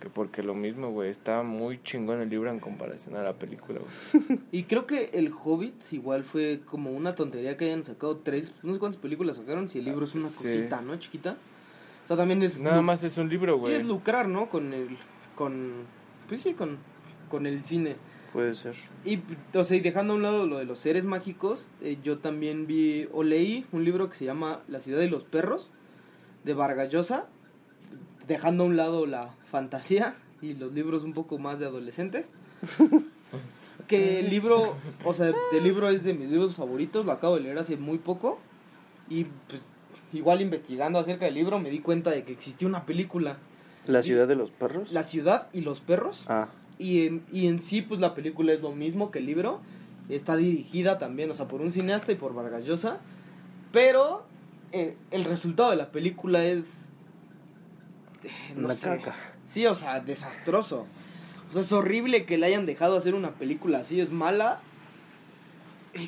Que 0.00 0.08
porque 0.10 0.42
lo 0.42 0.54
mismo, 0.54 0.90
güey, 0.90 1.10
está 1.10 1.42
muy 1.42 1.82
chingón 1.82 2.20
el 2.20 2.28
libro 2.28 2.50
en 2.50 2.60
comparación 2.60 3.16
a 3.16 3.22
la 3.22 3.32
película, 3.32 3.80
güey. 3.80 4.38
Y 4.52 4.64
creo 4.64 4.86
que 4.86 5.10
El 5.14 5.32
Hobbit 5.32 5.92
igual 5.92 6.22
fue 6.24 6.60
como 6.66 6.90
una 6.90 7.14
tontería 7.14 7.56
que 7.56 7.64
hayan 7.66 7.84
sacado 7.84 8.16
tres, 8.18 8.52
no 8.62 8.74
sé 8.74 8.78
cuántas 8.78 9.00
películas 9.00 9.36
sacaron, 9.36 9.68
si 9.68 9.78
el 9.80 9.86
libro 9.86 10.04
es 10.04 10.14
una 10.14 10.28
Sí. 10.28 10.36
cosita, 10.36 10.80
¿no? 10.82 10.96
Chiquita. 10.96 11.36
O 12.04 12.06
sea, 12.06 12.16
también 12.16 12.42
es... 12.42 12.60
Nada 12.60 12.82
más 12.82 13.02
es 13.02 13.16
un 13.18 13.28
libro, 13.28 13.54
Sí, 13.56 13.60
güey. 13.62 13.74
es 13.76 13.84
lucrar, 13.86 14.28
¿no? 14.28 14.48
Con 14.48 14.72
el... 14.72 14.96
Con... 15.34 15.72
Pues 16.28 16.42
sí, 16.42 16.52
con, 16.54 16.76
con 17.28 17.46
el 17.46 17.62
cine. 17.62 17.96
Puede 18.36 18.54
ser. 18.54 18.74
Y, 19.06 19.20
o 19.54 19.64
sea, 19.64 19.78
y 19.78 19.80
dejando 19.80 20.12
a 20.12 20.16
un 20.16 20.22
lado 20.22 20.46
lo 20.46 20.58
de 20.58 20.66
los 20.66 20.78
seres 20.78 21.06
mágicos, 21.06 21.68
eh, 21.80 21.96
yo 22.04 22.18
también 22.18 22.66
vi 22.66 23.08
o 23.14 23.22
leí 23.22 23.64
un 23.72 23.82
libro 23.82 24.10
que 24.10 24.14
se 24.14 24.26
llama 24.26 24.60
La 24.68 24.78
ciudad 24.78 24.98
de 24.98 25.08
los 25.08 25.24
perros, 25.24 25.70
de 26.44 26.52
Vargas 26.52 26.90
Llosa, 26.92 27.28
dejando 28.28 28.64
a 28.64 28.66
un 28.66 28.76
lado 28.76 29.06
la 29.06 29.30
fantasía 29.50 30.16
y 30.42 30.52
los 30.52 30.74
libros 30.74 31.02
un 31.02 31.14
poco 31.14 31.38
más 31.38 31.58
de 31.58 31.64
adolescentes. 31.64 32.26
que 33.88 34.20
el 34.20 34.28
libro, 34.28 34.76
o 35.02 35.14
sea, 35.14 35.32
el 35.54 35.64
libro 35.64 35.88
es 35.88 36.04
de 36.04 36.12
mis 36.12 36.28
libros 36.28 36.56
favoritos, 36.56 37.06
lo 37.06 37.12
acabo 37.12 37.36
de 37.36 37.40
leer 37.40 37.58
hace 37.58 37.78
muy 37.78 37.96
poco 37.96 38.38
y 39.08 39.24
pues 39.48 39.62
igual 40.12 40.42
investigando 40.42 40.98
acerca 40.98 41.24
del 41.24 41.36
libro 41.36 41.58
me 41.58 41.70
di 41.70 41.78
cuenta 41.78 42.10
de 42.10 42.22
que 42.24 42.32
existía 42.32 42.68
una 42.68 42.84
película, 42.84 43.38
¿La 43.86 44.02
ciudad 44.02 44.26
de 44.28 44.34
los 44.34 44.50
perros? 44.50 44.92
La 44.92 45.04
ciudad 45.04 45.48
y 45.52 45.60
los 45.60 45.80
perros. 45.80 46.24
Ah, 46.28 46.48
Y 46.78 47.06
en, 47.06 47.22
y 47.32 47.46
en 47.46 47.62
sí, 47.62 47.82
pues 47.82 48.00
la 48.00 48.14
película 48.14 48.52
es 48.52 48.60
lo 48.60 48.72
mismo 48.72 49.10
que 49.10 49.18
el 49.20 49.26
libro. 49.26 49.60
Está 50.08 50.36
dirigida 50.36 50.98
también, 50.98 51.30
o 51.30 51.34
sea, 51.34 51.48
por 51.48 51.60
un 51.60 51.72
cineasta 51.72 52.12
y 52.12 52.16
por 52.16 52.34
Vargas 52.34 52.64
Llosa. 52.64 52.98
Pero 53.72 54.24
eh, 54.72 54.94
el 55.10 55.24
resultado 55.24 55.70
de 55.70 55.76
la 55.76 55.90
película 55.90 56.44
es. 56.44 56.82
eh, 58.24 58.30
no 58.54 58.66
Una 58.66 58.74
sé. 58.74 58.88
caca. 58.88 59.14
Sí, 59.46 59.66
o 59.66 59.74
sea, 59.74 60.00
desastroso. 60.00 60.86
O 61.50 61.52
sea, 61.52 61.62
es 61.62 61.72
horrible 61.72 62.24
que 62.26 62.36
le 62.38 62.46
hayan 62.46 62.66
dejado 62.66 62.96
hacer 62.96 63.14
una 63.14 63.30
película 63.32 63.78
así, 63.78 64.00
es 64.00 64.10
mala. 64.10 64.60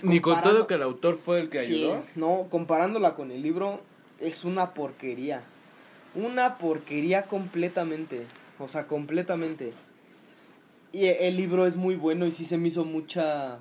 Ni 0.03 0.21
con 0.21 0.41
todo 0.43 0.67
que 0.67 0.75
el 0.75 0.83
autor 0.83 1.17
fue 1.17 1.41
el 1.41 1.49
que 1.49 1.59
Sí, 1.63 1.85
ayudó. 1.85 2.05
no, 2.15 2.47
comparándola 2.51 3.15
con 3.15 3.31
el 3.31 3.41
libro, 3.43 3.81
es 4.21 4.45
una 4.45 4.75
porquería. 4.75 5.43
Una 6.15 6.59
porquería 6.59 7.23
completamente. 7.23 8.27
O 8.59 8.69
sea, 8.69 8.87
completamente. 8.87 9.73
Y 10.93 11.07
el 11.07 11.37
libro 11.37 11.67
es 11.67 11.77
muy 11.77 11.97
bueno 11.97 12.27
y 12.27 12.33
sí 12.33 12.45
se 12.45 12.57
me 12.57 12.69
hizo 12.69 12.85
mucha. 12.85 13.61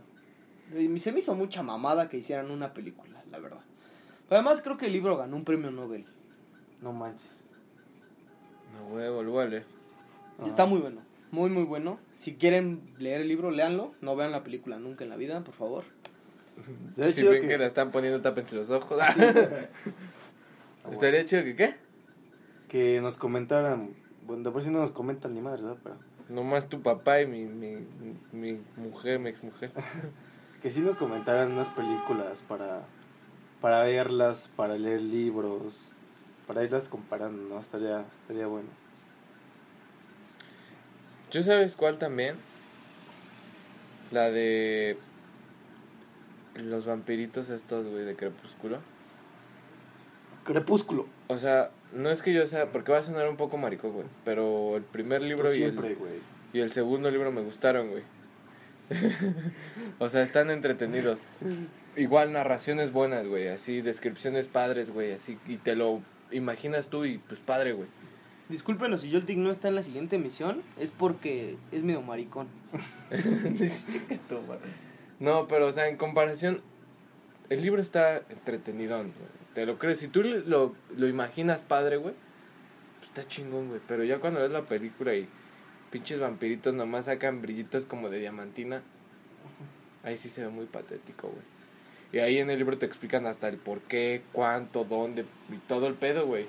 Se 0.97 1.11
me 1.11 1.19
hizo 1.19 1.35
mucha 1.35 1.63
mamada 1.63 2.09
que 2.09 2.17
hicieran 2.17 2.51
una 2.51 2.73
película, 2.73 3.23
la 3.31 3.39
verdad. 3.39 3.59
Además, 4.29 4.61
creo 4.61 4.77
que 4.77 4.87
el 4.87 4.93
libro 4.93 5.17
ganó 5.17 5.35
un 5.35 5.45
premio 5.45 5.71
Nobel. 5.71 6.05
no 6.81 6.91
manches. 6.93 7.37
No, 8.91 9.39
a 9.39 9.45
leer. 9.45 9.65
Ah. 10.39 10.45
Está 10.45 10.65
muy 10.65 10.79
bueno, 10.79 11.01
muy, 11.31 11.49
muy 11.49 11.63
bueno. 11.63 11.99
Si 12.17 12.35
quieren 12.35 12.81
leer 12.99 13.21
el 13.21 13.27
libro, 13.27 13.51
léanlo. 13.51 13.93
No 14.01 14.15
vean 14.15 14.31
la 14.31 14.43
película 14.43 14.77
nunca 14.77 15.03
en 15.03 15.09
la 15.09 15.15
vida, 15.15 15.41
por 15.43 15.55
favor. 15.55 15.83
Si 17.11 17.23
ven 17.23 17.41
que... 17.43 17.47
que- 17.47 17.57
la 17.57 17.65
están 17.65 17.91
poniendo, 17.91 18.21
tápense 18.21 18.55
los 18.55 18.69
ojos. 18.69 18.99
Estaría 20.91 21.25
chido 21.25 21.43
que 21.43 21.55
qué? 21.55 21.75
Que 22.67 23.01
nos 23.01 23.17
comentaran. 23.17 23.91
Bueno, 24.25 24.43
de 24.43 24.51
por 24.51 24.63
sí 24.63 24.69
no 24.69 24.79
nos 24.79 24.91
comentan 24.91 25.33
ni 25.33 25.41
madre, 25.41 25.63
¿verdad? 25.63 25.77
Pero. 25.83 25.95
Nomás 26.29 26.67
tu 26.67 26.81
papá 26.81 27.21
y 27.21 27.27
mi, 27.27 27.45
mi, 27.45 27.85
mi 28.31 28.59
mujer, 28.75 29.19
mi 29.19 29.29
exmujer. 29.29 29.71
Que 30.61 30.71
sí 30.71 30.81
nos 30.81 30.95
comentaran 30.95 31.53
unas 31.53 31.69
películas 31.69 32.39
para. 32.47 32.81
Para 33.61 33.83
verlas, 33.83 34.49
para 34.55 34.75
leer 34.75 35.01
libros. 35.01 35.91
Para 36.47 36.63
irlas 36.63 36.87
comparando, 36.87 37.43
¿no? 37.47 37.59
Estaría, 37.59 38.03
estaría 38.21 38.47
bueno. 38.47 38.69
¿Yo 41.31 41.43
sabes 41.43 41.75
cuál 41.75 41.97
también? 41.97 42.37
La 44.11 44.31
de 44.31 44.97
los 46.55 46.85
vampiritos 46.85 47.49
estos, 47.49 47.85
güey, 47.85 48.05
de 48.05 48.15
Crepúsculo. 48.15 48.79
Crepúsculo. 50.43 51.05
O 51.27 51.37
sea, 51.37 51.71
no 51.93 52.09
es 52.09 52.21
que 52.21 52.33
yo 52.33 52.47
sea, 52.47 52.67
porque 52.67 52.91
va 52.91 52.99
a 52.99 53.03
sonar 53.03 53.27
un 53.29 53.37
poco 53.37 53.57
maricón, 53.57 53.91
güey, 53.93 54.05
pero 54.23 54.77
el 54.77 54.83
primer 54.83 55.21
libro 55.21 55.53
y 55.53 55.63
el, 55.63 55.71
siempre, 55.71 55.95
güey. 55.95 56.13
y 56.53 56.59
el 56.59 56.71
segundo 56.71 57.11
libro 57.11 57.31
me 57.31 57.41
gustaron, 57.41 57.89
güey. 57.89 58.03
o 59.99 60.07
sea, 60.07 60.23
están 60.23 60.49
entretenidos. 60.49 61.23
Igual 61.97 62.31
narraciones 62.31 62.93
buenas, 62.93 63.27
güey, 63.27 63.47
así 63.49 63.81
descripciones 63.81 64.47
padres, 64.47 64.91
güey, 64.91 65.11
así 65.11 65.37
y 65.47 65.57
te 65.57 65.75
lo 65.75 66.01
imaginas 66.31 66.87
tú 66.87 67.05
y 67.05 67.17
pues 67.17 67.39
padre, 67.39 67.73
güey. 67.73 67.89
Discúlpenos 68.49 69.01
si 69.01 69.11
Joltic 69.11 69.37
no 69.37 69.51
está 69.51 69.67
en 69.67 69.75
la 69.75 69.83
siguiente 69.83 70.15
emisión, 70.15 70.61
es 70.79 70.89
porque 70.91 71.57
es 71.71 71.83
medio 71.83 72.01
maricón. 72.01 72.47
No, 75.19 75.47
pero 75.47 75.65
o 75.65 75.71
sea, 75.71 75.87
en 75.87 75.97
comparación, 75.97 76.61
el 77.49 77.63
libro 77.63 77.81
está 77.81 78.21
entretenido, 78.29 79.03
Te 79.57 79.65
lo 79.65 79.79
crees, 79.79 79.97
si 79.97 80.07
tú 80.07 80.21
lo, 80.21 80.75
lo 80.95 81.07
imaginas 81.07 81.63
padre, 81.63 81.97
güey, 81.97 82.13
pues 82.99 83.09
está 83.09 83.27
chingón, 83.27 83.69
güey. 83.69 83.81
Pero 83.87 84.03
ya 84.03 84.19
cuando 84.19 84.39
ves 84.39 84.51
la 84.51 84.61
película 84.61 85.15
y 85.15 85.27
pinches 85.89 86.19
vampiritos 86.19 86.75
nomás 86.75 87.05
sacan 87.05 87.41
brillitos 87.41 87.85
como 87.85 88.09
de 88.09 88.19
diamantina, 88.19 88.83
ahí 90.03 90.15
sí 90.15 90.29
se 90.29 90.43
ve 90.43 90.49
muy 90.49 90.67
patético, 90.67 91.29
güey. 91.29 91.41
Y 92.11 92.19
ahí 92.19 92.37
en 92.37 92.51
el 92.51 92.59
libro 92.59 92.77
te 92.77 92.85
explican 92.85 93.25
hasta 93.25 93.47
el 93.47 93.57
por 93.57 93.79
qué, 93.79 94.21
cuánto, 94.31 94.83
dónde 94.83 95.25
y 95.51 95.57
todo 95.67 95.87
el 95.87 95.95
pedo, 95.95 96.27
güey. 96.27 96.45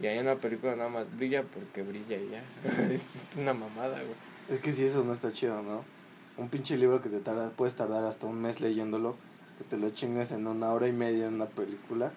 Y 0.00 0.06
ahí 0.06 0.18
en 0.18 0.26
la 0.26 0.36
película 0.36 0.76
nada 0.76 0.88
más 0.88 1.16
brilla 1.16 1.42
porque 1.42 1.82
brilla 1.82 2.16
y 2.16 2.30
ya. 2.30 2.44
es 2.94 3.26
una 3.36 3.54
mamada, 3.54 4.00
güey. 4.02 4.14
Es 4.56 4.60
que 4.60 4.72
si 4.72 4.84
eso 4.84 5.02
no 5.02 5.14
está 5.14 5.32
chido, 5.32 5.62
¿no? 5.62 5.82
Un 6.36 6.48
pinche 6.48 6.76
libro 6.76 7.02
que 7.02 7.08
te 7.08 7.18
tarda, 7.18 7.50
puedes 7.50 7.74
tardar 7.74 8.04
hasta 8.04 8.26
un 8.26 8.40
mes 8.40 8.60
leyéndolo, 8.60 9.16
que 9.58 9.64
te 9.64 9.76
lo 9.76 9.90
chingues 9.90 10.30
en 10.30 10.46
una 10.46 10.70
hora 10.70 10.86
y 10.86 10.92
media 10.92 11.26
en 11.26 11.34
una 11.34 11.46
película. 11.46 12.12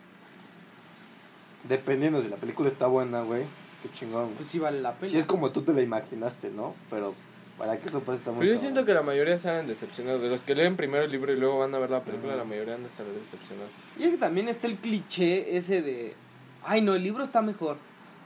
Dependiendo 1.68 2.22
si 2.22 2.30
la 2.30 2.38
película 2.38 2.70
está 2.70 2.88
buena, 2.88 3.22
güey, 3.22 3.44
qué 3.84 3.90
chingón. 3.94 4.24
güey. 4.26 4.36
Pues 4.36 4.48
sí 4.50 4.60
vale 4.60 4.82
la 4.82 4.94
pena. 4.94 5.12
Si 5.12 5.18
es 5.18 5.26
como 5.26 5.52
tú 5.52 5.62
te 5.62 5.74
la 5.74 5.82
imaginaste, 5.82 6.50
¿no? 6.52 6.74
Pero 6.90 7.14
para 7.58 7.78
que 7.78 7.90
eso 7.90 8.00
pase 8.00 8.20
está 8.20 8.32
muy 8.32 8.40
Pero 8.40 8.52
yo 8.54 8.56
cabrón. 8.58 8.74
siento 8.74 8.86
que 8.86 8.94
la 8.94 9.02
mayoría 9.02 9.38
salen 9.38 9.68
decepcionados. 9.68 10.22
De 10.22 10.30
los 10.30 10.44
que 10.44 10.56
leen 10.56 10.78
primero 10.78 11.04
el 11.04 11.12
libro 11.12 11.34
y 11.34 11.38
luego 11.38 11.60
van 11.60 11.76
a 11.76 11.80
ver 11.80 11.90
la 11.90 12.02
película, 12.04 12.36
la 12.36 12.46
mayoría 12.46 12.76
han 12.76 12.84
de 12.84 12.90
salir 12.90 13.12
decepcionados. 13.14 13.72
Y 13.98 14.04
es 14.04 14.12
que 14.12 14.18
también 14.18 14.48
está 14.48 14.68
el 14.68 14.78
cliché 14.78 15.58
ese 15.58 15.82
de, 15.82 16.14
ay 16.64 16.82
no, 16.82 16.96
el 16.96 17.04
libro 17.04 17.24
está 17.24 17.42
mejor. 17.42 17.76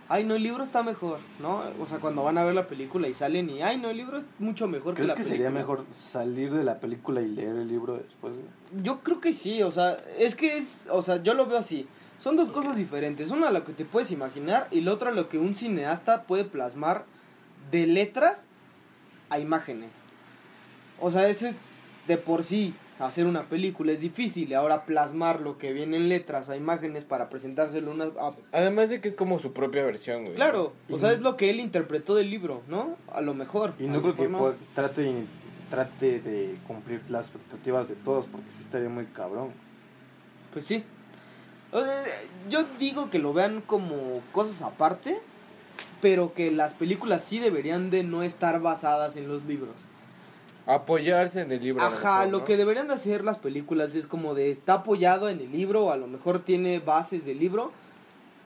Ay 0.10 0.26
no, 0.26 0.36
el 0.36 0.43
libro 0.43 0.63
está 0.63 0.84
mejor, 0.84 1.17
¿no? 1.39 1.63
O 1.80 1.88
sea, 1.88 1.98
cuando 2.00 2.24
van 2.24 2.38
a 2.38 2.43
ver 2.43 2.54
la 2.54 2.67
película 2.67 3.08
y 3.08 3.13
salen 3.15 3.50
y, 3.50 3.62
ay 3.63 3.78
no, 3.80 3.89
el 3.89 3.98
libro 3.98 4.17
es 4.17 4.26
mucho 4.38 4.67
mejor 4.67 4.93
que 4.93 4.98
¿Crees 4.98 5.08
la 5.08 5.15
que 5.15 5.24
película. 5.24 5.46
sería 5.46 5.50
mejor 5.60 5.86
salir 5.91 6.54
de 6.54 6.63
la 6.63 6.80
película 6.80 7.22
y 7.22 7.28
leer 7.30 7.56
el 7.56 7.67
libro 7.69 7.96
después, 7.98 8.34
güey? 8.34 8.84
Yo 8.84 9.00
creo 9.00 9.19
que 9.22 9.34
sí, 9.34 9.63
o 9.63 9.72
sea, 9.72 9.98
es 10.19 10.36
que 10.36 10.58
es, 10.58 10.86
o 10.91 11.02
sea, 11.02 11.24
yo 11.24 11.34
lo 11.34 11.48
veo 11.48 11.58
así. 11.58 11.88
Son 12.23 12.38
dos 12.38 12.49
cosas 12.49 12.77
diferentes. 12.77 13.31
Una 13.31 13.51
lo 13.51 13.65
que 13.65 13.73
te 13.73 13.83
puedes 13.83 14.09
imaginar 14.09 14.69
y 14.71 14.79
la 14.79 14.93
otra 14.93 15.12
lo 15.12 15.27
que 15.27 15.38
un 15.38 15.53
cineasta 15.55 16.23
puede 16.23 16.45
plasmar 16.45 17.03
de 17.69 17.86
letras 17.86 18.45
a 19.29 19.39
imágenes. 19.39 19.89
O 21.01 21.12
sea, 21.12 21.27
eso 21.27 21.47
es 21.47 21.57
de 22.07 22.15
por 22.17 22.45
sí 22.45 22.75
hacer 22.97 23.25
una 23.25 23.41
película 23.41 23.91
es 23.91 23.99
difícil 23.99 24.49
y 24.51 24.53
ahora 24.53 24.86
plasmar 24.86 25.41
lo 25.41 25.57
que 25.57 25.73
viene 25.73 25.97
en 25.97 26.07
letras 26.07 26.47
a 26.49 26.55
imágenes 26.55 27.03
para 27.03 27.27
presentárselo 27.29 27.91
una 27.91 28.05
a- 28.05 28.38
Además 28.53 28.89
de 28.89 29.01
que 29.01 29.09
es 29.09 29.15
como 29.15 29.38
su 29.38 29.51
propia 29.51 29.83
versión, 29.83 30.23
güey. 30.23 30.36
Claro, 30.36 30.71
o 30.89 30.95
Y- 30.95 30.99
sea, 30.99 31.12
es 31.12 31.19
lo 31.21 31.36
que 31.36 31.49
él 31.49 31.59
interpretó 31.59 32.15
del 32.15 32.29
libro, 32.29 32.62
¿no? 32.69 32.95
A 33.12 33.19
lo 33.19 33.33
mejor. 33.33 33.73
Y 33.79 33.83
no 33.88 34.01
creo 34.01 34.15
que 34.15 34.29
no. 34.29 34.53
trate, 34.75 35.25
trate 35.69 36.21
de 36.21 36.55
cumplir 36.67 37.01
las 37.09 37.25
expectativas 37.27 37.89
de 37.89 37.95
todos, 37.95 38.27
porque 38.27 38.47
sí 38.55 38.62
estaría 38.63 38.88
muy 38.88 39.07
cabrón. 39.07 39.49
Pues 40.53 40.65
sí. 40.65 40.86
O 41.73 41.83
sea, 41.83 42.03
yo 42.49 42.65
digo 42.79 43.09
que 43.09 43.17
lo 43.19 43.33
vean 43.33 43.62
como 43.65 44.21
cosas 44.31 44.62
aparte, 44.62 45.19
pero 46.01 46.33
que 46.33 46.51
las 46.51 46.75
películas 46.75 47.23
sí 47.23 47.39
deberían 47.39 47.89
de 47.89 48.03
no 48.03 48.21
estar 48.21 48.62
basadas 48.62 49.15
en 49.15 49.27
los 49.27 49.43
libros. 49.45 49.73
Apoyarse 50.67 51.41
en 51.41 51.51
el 51.51 51.62
libro. 51.62 51.83
Ajá, 51.83 52.19
mejor, 52.19 52.31
lo 52.31 52.45
que 52.45 52.57
deberían 52.57 52.88
de 52.88 52.93
hacer 52.93 53.25
las 53.25 53.38
películas 53.38 53.95
es 53.95 54.07
como 54.07 54.36
de 54.36 54.51
está 54.51 54.75
apoyado 54.75 55.27
en 55.29 55.39
el 55.39 55.51
libro, 55.51 55.91
a 55.91 55.97
lo 55.97 56.07
mejor 56.07 56.39
tiene 56.39 56.79
bases 56.79 57.25
del 57.25 57.39
libro, 57.39 57.71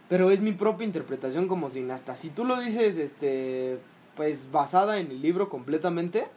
pero 0.09 0.31
es 0.31 0.39
mi 0.39 0.53
propia 0.53 0.85
interpretación 0.85 1.47
como 1.47 1.69
sin 1.69 1.91
hasta 1.91 2.15
si 2.15 2.29
tú 2.29 2.45
lo 2.45 2.59
dices 2.59 2.97
este 2.97 3.77
pues 4.15 4.51
basada 4.51 4.99
en 4.99 5.11
el 5.11 5.21
libro 5.21 5.49
completamente, 5.49 6.27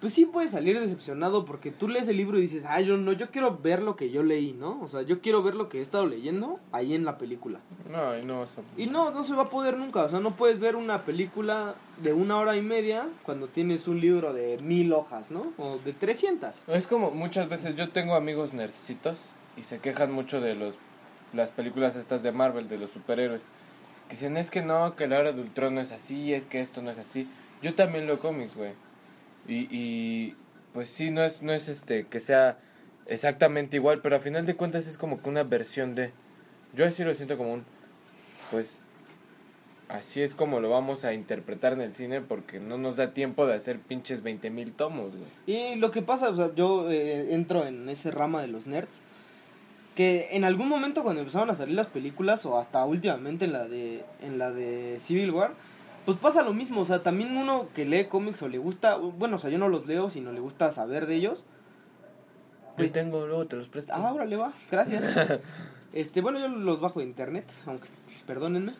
pues 0.00 0.12
sí 0.12 0.26
puedes 0.26 0.50
salir 0.50 0.78
decepcionado 0.78 1.44
porque 1.44 1.70
tú 1.70 1.88
lees 1.88 2.08
el 2.08 2.16
libro 2.16 2.38
y 2.38 2.42
dices, 2.42 2.64
ay, 2.66 2.86
yo 2.86 2.96
no, 2.96 3.12
yo 3.12 3.30
quiero 3.30 3.58
ver 3.58 3.82
lo 3.82 3.96
que 3.96 4.10
yo 4.10 4.22
leí, 4.22 4.52
¿no? 4.52 4.80
O 4.82 4.88
sea, 4.88 5.02
yo 5.02 5.20
quiero 5.20 5.42
ver 5.42 5.54
lo 5.54 5.68
que 5.68 5.78
he 5.78 5.82
estado 5.82 6.06
leyendo 6.06 6.60
ahí 6.72 6.94
en 6.94 7.04
la 7.04 7.18
película. 7.18 7.60
No, 7.90 8.18
y 8.18 8.24
no 8.24 8.40
vas 8.40 8.58
a... 8.58 8.62
Y 8.76 8.86
no, 8.86 9.10
no 9.10 9.22
se 9.22 9.34
va 9.34 9.44
a 9.44 9.50
poder 9.50 9.76
nunca. 9.76 10.02
O 10.04 10.08
sea, 10.08 10.20
no 10.20 10.36
puedes 10.36 10.60
ver 10.60 10.76
una 10.76 11.04
película 11.04 11.74
de 12.02 12.12
una 12.12 12.36
hora 12.36 12.56
y 12.56 12.62
media 12.62 13.08
cuando 13.22 13.48
tienes 13.48 13.88
un 13.88 14.00
libro 14.00 14.32
de 14.32 14.58
mil 14.58 14.92
hojas, 14.92 15.30
¿no? 15.30 15.52
O 15.58 15.78
de 15.78 15.92
300. 15.92 16.68
Es 16.68 16.86
como 16.86 17.10
muchas 17.10 17.48
veces 17.48 17.76
yo 17.76 17.90
tengo 17.90 18.14
amigos 18.14 18.52
nerdcitos 18.52 19.16
y 19.56 19.62
se 19.62 19.78
quejan 19.78 20.12
mucho 20.12 20.40
de 20.40 20.54
los 20.54 20.76
las 21.34 21.50
películas 21.50 21.96
estas 21.96 22.22
de 22.22 22.32
Marvel, 22.32 22.68
de 22.68 22.78
los 22.78 22.90
superhéroes. 22.90 23.42
Que 24.08 24.14
dicen, 24.14 24.36
es 24.36 24.50
que 24.50 24.62
no, 24.62 24.96
que 24.96 25.06
la 25.06 25.18
hora 25.18 25.32
de 25.32 25.40
Ultron 25.40 25.74
no 25.74 25.80
es 25.80 25.92
así, 25.92 26.32
es 26.32 26.46
que 26.46 26.60
esto 26.60 26.82
no 26.82 26.90
es 26.90 26.98
así. 26.98 27.28
Yo 27.62 27.74
también 27.74 28.06
leo 28.06 28.18
cómics, 28.18 28.56
güey. 28.56 28.72
Y, 29.46 29.68
y 29.70 30.34
pues 30.72 30.88
sí, 30.88 31.10
no 31.10 31.22
es, 31.22 31.42
no 31.42 31.52
es 31.52 31.68
este 31.68 32.06
que 32.06 32.20
sea 32.20 32.58
exactamente 33.06 33.76
igual, 33.76 34.00
pero 34.00 34.16
a 34.16 34.20
final 34.20 34.46
de 34.46 34.56
cuentas 34.56 34.86
es 34.86 34.98
como 34.98 35.22
que 35.22 35.28
una 35.28 35.44
versión 35.44 35.94
de... 35.94 36.12
Yo 36.74 36.84
así 36.84 37.04
lo 37.04 37.14
siento 37.14 37.36
como 37.36 37.54
un... 37.54 37.64
Pues 38.50 38.84
así 39.88 40.22
es 40.22 40.34
como 40.34 40.60
lo 40.60 40.70
vamos 40.70 41.04
a 41.04 41.12
interpretar 41.12 41.72
en 41.74 41.80
el 41.80 41.94
cine 41.94 42.20
porque 42.20 42.58
no 42.58 42.78
nos 42.78 42.96
da 42.96 43.12
tiempo 43.12 43.46
de 43.46 43.54
hacer 43.54 43.78
pinches 43.78 44.22
20 44.22 44.50
mil 44.50 44.72
tomos, 44.72 45.12
güey. 45.12 45.28
Y 45.46 45.76
lo 45.76 45.90
que 45.90 46.02
pasa, 46.02 46.30
o 46.30 46.36
sea, 46.36 46.54
yo 46.54 46.90
eh, 46.90 47.34
entro 47.34 47.66
en 47.66 47.88
ese 47.88 48.10
rama 48.10 48.42
de 48.42 48.48
los 48.48 48.66
nerds. 48.66 49.00
Que 49.94 50.30
en 50.32 50.42
algún 50.42 50.68
momento 50.68 51.04
cuando 51.04 51.20
empezaron 51.20 51.50
a 51.50 51.54
salir 51.54 51.76
las 51.76 51.86
películas, 51.86 52.44
o 52.46 52.58
hasta 52.58 52.84
últimamente 52.84 53.44
en 53.44 53.52
la 53.52 53.68
de, 53.68 54.04
en 54.22 54.38
la 54.38 54.50
de 54.50 54.98
Civil 54.98 55.30
War, 55.30 55.52
pues 56.04 56.18
pasa 56.18 56.42
lo 56.42 56.52
mismo. 56.52 56.80
O 56.80 56.84
sea, 56.84 57.02
también 57.02 57.36
uno 57.36 57.68
que 57.74 57.84
lee 57.84 58.06
cómics 58.06 58.42
o 58.42 58.48
le 58.48 58.58
gusta, 58.58 58.96
bueno, 58.96 59.36
o 59.36 59.38
sea, 59.38 59.50
yo 59.50 59.58
no 59.58 59.68
los 59.68 59.86
leo, 59.86 60.10
sino 60.10 60.32
le 60.32 60.40
gusta 60.40 60.72
saber 60.72 61.06
de 61.06 61.16
ellos. 61.16 61.44
Yo 62.76 62.90
tengo, 62.90 63.26
luego 63.26 63.46
te 63.46 63.56
los 63.56 63.68
presto. 63.68 63.92
Ah, 63.94 64.12
órale, 64.12 64.36
va, 64.36 64.52
gracias. 64.70 65.40
este, 65.92 66.20
bueno, 66.20 66.38
yo 66.38 66.48
los 66.48 66.80
bajo 66.80 67.00
de 67.00 67.06
internet, 67.06 67.44
aunque, 67.66 67.88
perdónenme. 68.26 68.74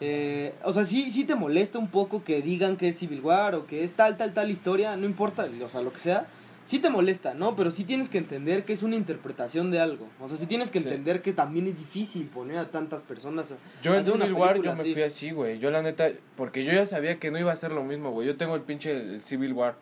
Eh, 0.00 0.54
o 0.64 0.72
sea, 0.72 0.84
sí, 0.84 1.10
sí 1.10 1.24
te 1.24 1.34
molesta 1.34 1.78
un 1.78 1.88
poco 1.88 2.24
que 2.24 2.42
digan 2.42 2.76
que 2.76 2.88
es 2.88 2.98
Civil 2.98 3.20
War 3.20 3.54
o 3.54 3.66
que 3.66 3.84
es 3.84 3.92
tal, 3.92 4.16
tal, 4.16 4.32
tal 4.32 4.50
historia, 4.50 4.96
no 4.96 5.06
importa, 5.06 5.48
o 5.64 5.68
sea, 5.68 5.82
lo 5.82 5.92
que 5.92 6.00
sea. 6.00 6.26
Sí 6.66 6.78
te 6.78 6.88
molesta, 6.88 7.34
¿no? 7.34 7.56
Pero 7.56 7.70
sí 7.70 7.84
tienes 7.84 8.08
que 8.08 8.16
entender 8.18 8.64
que 8.64 8.72
es 8.72 8.82
una 8.82 8.96
interpretación 8.96 9.70
de 9.70 9.80
algo. 9.80 10.08
O 10.20 10.28
sea, 10.28 10.38
sí 10.38 10.46
tienes 10.46 10.70
que 10.70 10.80
Sí. 10.80 10.86
entender 10.88 11.20
que 11.20 11.32
también 11.34 11.66
es 11.66 11.76
difícil 11.78 12.26
poner 12.26 12.56
a 12.56 12.66
tantas 12.70 13.02
personas 13.02 13.52
a 13.52 13.56
Yo 13.82 13.92
en 13.92 14.00
hacer 14.00 14.14
una 14.14 14.24
Civil 14.24 14.40
War 14.40 14.56
yo 14.62 14.74
me 14.74 14.82
fui 14.92 15.02
así, 15.02 15.30
güey. 15.30 15.58
Yo 15.58 15.70
la 15.70 15.82
neta, 15.82 16.08
porque 16.36 16.64
yo 16.64 16.72
ya 16.72 16.86
sabía 16.86 17.18
que 17.18 17.30
no 17.30 17.38
iba 17.38 17.52
a 17.52 17.56
ser 17.56 17.70
lo 17.72 17.84
mismo, 17.84 18.12
güey. 18.12 18.26
Yo 18.26 18.36
tengo 18.36 18.54
el 18.54 18.62
pinche 18.62 18.92
el 18.92 19.20
Civil 19.22 19.52
War 19.52 19.74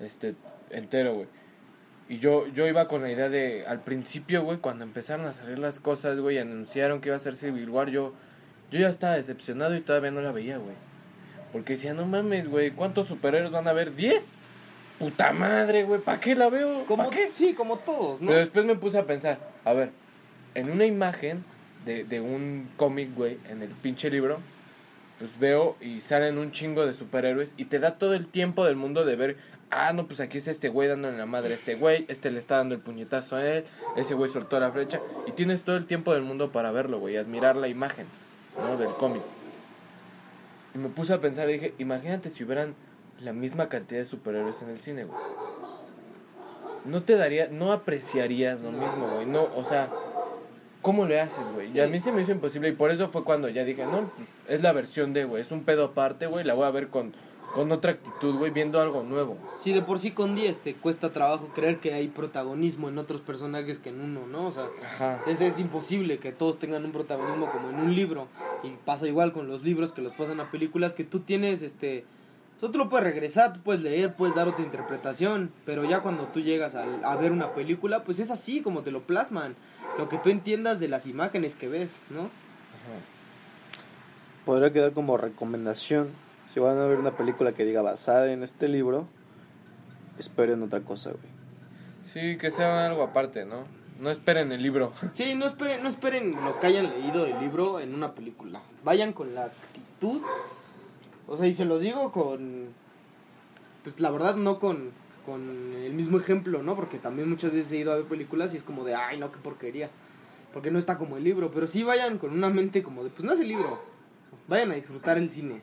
este 0.00 0.34
entero, 0.70 1.14
güey. 1.14 1.26
Y 2.10 2.18
yo 2.18 2.46
yo 2.48 2.66
iba 2.66 2.88
con 2.88 3.02
la 3.02 3.10
idea 3.10 3.28
de 3.30 3.66
al 3.66 3.80
principio, 3.80 4.42
güey, 4.42 4.58
cuando 4.58 4.84
empezaron 4.84 5.24
a 5.26 5.32
salir 5.32 5.58
las 5.58 5.80
cosas, 5.80 6.20
güey, 6.20 6.38
anunciaron 6.38 7.00
que 7.00 7.08
iba 7.08 7.16
a 7.16 7.20
ser 7.20 7.36
Civil 7.36 7.70
War, 7.70 7.88
yo 7.90 8.12
yo 8.70 8.78
ya 8.78 8.88
estaba 8.90 9.14
decepcionado 9.14 9.74
y 9.76 9.80
todavía 9.80 10.10
no 10.10 10.20
la 10.20 10.32
veía, 10.32 10.58
güey. 10.58 10.74
Porque 11.52 11.72
decía, 11.74 11.94
"No 11.94 12.04
mames, 12.04 12.48
güey, 12.48 12.70
¿cuántos 12.70 13.08
superhéroes 13.08 13.50
van 13.50 13.66
a 13.66 13.70
haber? 13.70 13.96
¿10? 13.96 14.24
Puta 14.98 15.32
madre, 15.32 15.84
güey, 15.84 16.00
¿para 16.00 16.18
qué 16.18 16.34
la 16.34 16.48
veo? 16.48 16.84
Como, 16.86 17.04
¿Pa' 17.04 17.10
qué? 17.10 17.30
Sí, 17.32 17.54
como 17.54 17.78
todos, 17.78 18.20
¿no? 18.20 18.28
Pero 18.28 18.40
después 18.40 18.64
me 18.64 18.74
puse 18.74 18.98
a 18.98 19.06
pensar, 19.06 19.38
a 19.64 19.72
ver, 19.72 19.90
en 20.54 20.70
una 20.70 20.86
imagen 20.86 21.44
de, 21.84 22.04
de 22.04 22.20
un 22.20 22.68
cómic, 22.76 23.14
güey, 23.14 23.38
en 23.48 23.62
el 23.62 23.68
pinche 23.68 24.10
libro, 24.10 24.38
pues 25.18 25.38
veo 25.38 25.76
y 25.80 26.00
salen 26.00 26.38
un 26.38 26.52
chingo 26.52 26.86
de 26.86 26.94
superhéroes 26.94 27.54
y 27.56 27.66
te 27.66 27.78
da 27.78 27.98
todo 27.98 28.14
el 28.14 28.26
tiempo 28.26 28.64
del 28.64 28.76
mundo 28.76 29.04
de 29.04 29.16
ver, 29.16 29.36
ah, 29.70 29.92
no, 29.92 30.06
pues 30.06 30.20
aquí 30.20 30.38
está 30.38 30.50
este 30.50 30.68
güey 30.68 30.88
dándole 30.88 31.16
la 31.16 31.26
madre 31.26 31.52
a 31.52 31.56
este 31.56 31.74
güey, 31.74 32.04
este 32.08 32.30
le 32.30 32.38
está 32.38 32.56
dando 32.56 32.74
el 32.74 32.80
puñetazo 32.80 33.36
a 33.36 33.46
él, 33.46 33.64
ese 33.96 34.14
güey 34.14 34.30
soltó 34.30 34.58
la 34.58 34.70
flecha 34.70 35.00
y 35.26 35.32
tienes 35.32 35.62
todo 35.62 35.76
el 35.76 35.86
tiempo 35.86 36.12
del 36.12 36.22
mundo 36.22 36.52
para 36.52 36.70
verlo, 36.70 36.98
güey, 36.98 37.14
y 37.14 37.16
admirar 37.18 37.56
la 37.56 37.68
imagen, 37.68 38.06
¿no? 38.58 38.76
Del 38.76 38.90
cómic. 38.90 39.22
Y 40.74 40.78
me 40.78 40.88
puse 40.88 41.14
a 41.14 41.20
pensar 41.20 41.48
y 41.50 41.54
dije, 41.54 41.74
imagínate 41.78 42.30
si 42.30 42.44
hubieran 42.44 42.74
la 43.20 43.32
misma 43.32 43.68
cantidad 43.68 44.00
de 44.00 44.04
superhéroes 44.04 44.62
en 44.62 44.70
el 44.70 44.78
cine, 44.78 45.04
güey. 45.04 45.18
No 46.84 47.02
te 47.02 47.16
daría, 47.16 47.48
no 47.48 47.72
apreciarías 47.72 48.60
lo 48.60 48.70
mismo, 48.70 49.08
güey. 49.14 49.26
No, 49.26 49.46
o 49.56 49.64
sea, 49.64 49.88
¿cómo 50.82 51.04
le 51.04 51.20
haces, 51.20 51.44
güey? 51.54 51.76
Y 51.76 51.80
a 51.80 51.88
mí 51.88 52.00
se 52.00 52.12
me 52.12 52.22
hizo 52.22 52.32
imposible 52.32 52.68
y 52.68 52.72
por 52.72 52.90
eso 52.90 53.08
fue 53.08 53.24
cuando 53.24 53.48
ya 53.48 53.64
dije, 53.64 53.84
no, 53.84 54.10
pues 54.16 54.28
es 54.48 54.62
la 54.62 54.72
versión 54.72 55.12
de, 55.12 55.24
güey, 55.24 55.42
es 55.42 55.50
un 55.50 55.64
pedo 55.64 55.86
aparte, 55.86 56.26
güey, 56.26 56.44
la 56.44 56.54
voy 56.54 56.66
a 56.66 56.70
ver 56.70 56.88
con, 56.88 57.12
con 57.54 57.72
otra 57.72 57.92
actitud, 57.92 58.36
güey, 58.36 58.52
viendo 58.52 58.80
algo 58.80 59.02
nuevo. 59.02 59.36
Si 59.58 59.72
de 59.72 59.82
por 59.82 59.98
sí 59.98 60.12
con 60.12 60.34
10 60.34 60.56
te 60.58 60.74
cuesta 60.74 61.10
trabajo 61.10 61.50
creer 61.54 61.78
que 61.78 61.92
hay 61.92 62.08
protagonismo 62.08 62.88
en 62.88 62.98
otros 62.98 63.20
personajes 63.20 63.80
que 63.80 63.90
en 63.90 64.00
uno, 64.00 64.26
¿no? 64.26 64.46
O 64.46 64.52
sea, 64.52 64.68
Ajá. 64.84 65.20
es, 65.26 65.40
es 65.40 65.58
imposible 65.58 66.18
que 66.18 66.32
todos 66.32 66.58
tengan 66.58 66.84
un 66.84 66.92
protagonismo 66.92 67.50
como 67.50 67.70
en 67.70 67.80
un 67.80 67.94
libro. 67.94 68.28
Y 68.62 68.70
pasa 68.84 69.06
igual 69.08 69.32
con 69.32 69.48
los 69.48 69.64
libros 69.64 69.92
que 69.92 70.00
los 70.00 70.14
pasan 70.14 70.40
a 70.40 70.50
películas 70.50 70.94
que 70.94 71.04
tú 71.04 71.20
tienes, 71.20 71.62
este... 71.62 72.04
o 72.58 72.60
sea, 72.60 72.70
tú 72.72 72.78
lo 72.78 72.88
puedes 72.88 73.04
regresar, 73.06 73.52
tú 73.54 73.60
puedes 73.60 73.82
leer, 73.82 74.14
puedes 74.14 74.34
dar 74.34 74.48
otra 74.48 74.64
interpretación, 74.64 75.52
pero 75.64 75.84
ya 75.84 76.00
cuando 76.00 76.24
tú 76.24 76.40
llegas 76.40 76.74
al- 76.74 77.04
a, 77.04 77.14
ver 77.14 77.30
una 77.30 77.54
película, 77.54 78.02
pues 78.02 78.18
es 78.18 78.32
así 78.32 78.62
como 78.62 78.82
te 78.82 78.90
lo 78.90 79.00
plasman. 79.02 79.54
Lo 79.96 80.08
que 80.08 80.18
tú 80.18 80.28
entiendas 80.28 80.80
de 80.80 80.88
las 80.88 81.06
imágenes 81.06 81.54
que 81.54 81.68
ves, 81.68 82.02
¿no? 82.10 82.30
Podría 84.44 84.72
quedar 84.72 84.92
como 84.92 85.16
recomendación. 85.16 86.08
Si 86.52 86.58
van 86.60 86.78
a 86.78 86.86
ver 86.86 86.98
una 86.98 87.12
película 87.16 87.52
que 87.52 87.64
diga 87.64 87.82
basada 87.82 88.32
en 88.32 88.42
este 88.42 88.66
libro, 88.68 89.06
esperen 90.18 90.62
otra 90.62 90.80
cosa, 90.80 91.10
güey. 91.10 91.38
Sí, 92.12 92.38
que 92.38 92.50
sea 92.50 92.86
algo 92.86 93.02
aparte, 93.02 93.44
¿no? 93.44 93.66
No 94.00 94.10
esperen 94.10 94.50
el 94.52 94.62
libro. 94.62 94.92
Sí, 95.12 95.34
no 95.34 95.46
esperen, 95.46 95.82
no 95.82 95.88
esperen 95.88 96.32
lo 96.44 96.58
que 96.58 96.66
hayan 96.66 96.88
leído 96.88 97.24
del 97.24 97.38
libro 97.38 97.78
en 97.80 97.94
una 97.94 98.12
película. 98.14 98.60
Vayan 98.82 99.12
con 99.12 99.34
la 99.34 99.44
actitud. 99.44 100.22
O 101.28 101.36
sea, 101.36 101.46
y 101.46 101.54
se 101.54 101.64
los 101.64 101.80
digo 101.80 102.10
con. 102.12 102.68
Pues 103.82 104.00
la 104.00 104.10
verdad, 104.10 104.36
no 104.36 104.58
con, 104.58 104.90
con 105.24 105.74
el 105.76 105.92
mismo 105.92 106.18
ejemplo, 106.18 106.62
¿no? 106.62 106.74
Porque 106.74 106.98
también 106.98 107.28
muchas 107.28 107.52
veces 107.52 107.72
he 107.72 107.76
ido 107.76 107.92
a 107.92 107.96
ver 107.96 108.06
películas 108.06 108.52
y 108.54 108.56
es 108.56 108.62
como 108.62 108.84
de, 108.84 108.94
ay, 108.94 109.18
no, 109.18 109.30
qué 109.30 109.38
porquería. 109.38 109.90
Porque 110.52 110.70
no 110.70 110.78
está 110.78 110.98
como 110.98 111.16
el 111.16 111.24
libro. 111.24 111.50
Pero 111.52 111.66
sí 111.66 111.82
vayan 111.82 112.18
con 112.18 112.32
una 112.32 112.48
mente 112.48 112.82
como 112.82 113.04
de, 113.04 113.10
pues 113.10 113.24
no 113.24 113.32
es 113.32 113.40
el 113.40 113.48
libro. 113.48 113.78
Vayan 114.48 114.72
a 114.72 114.74
disfrutar 114.74 115.18
el 115.18 115.30
cine. 115.30 115.60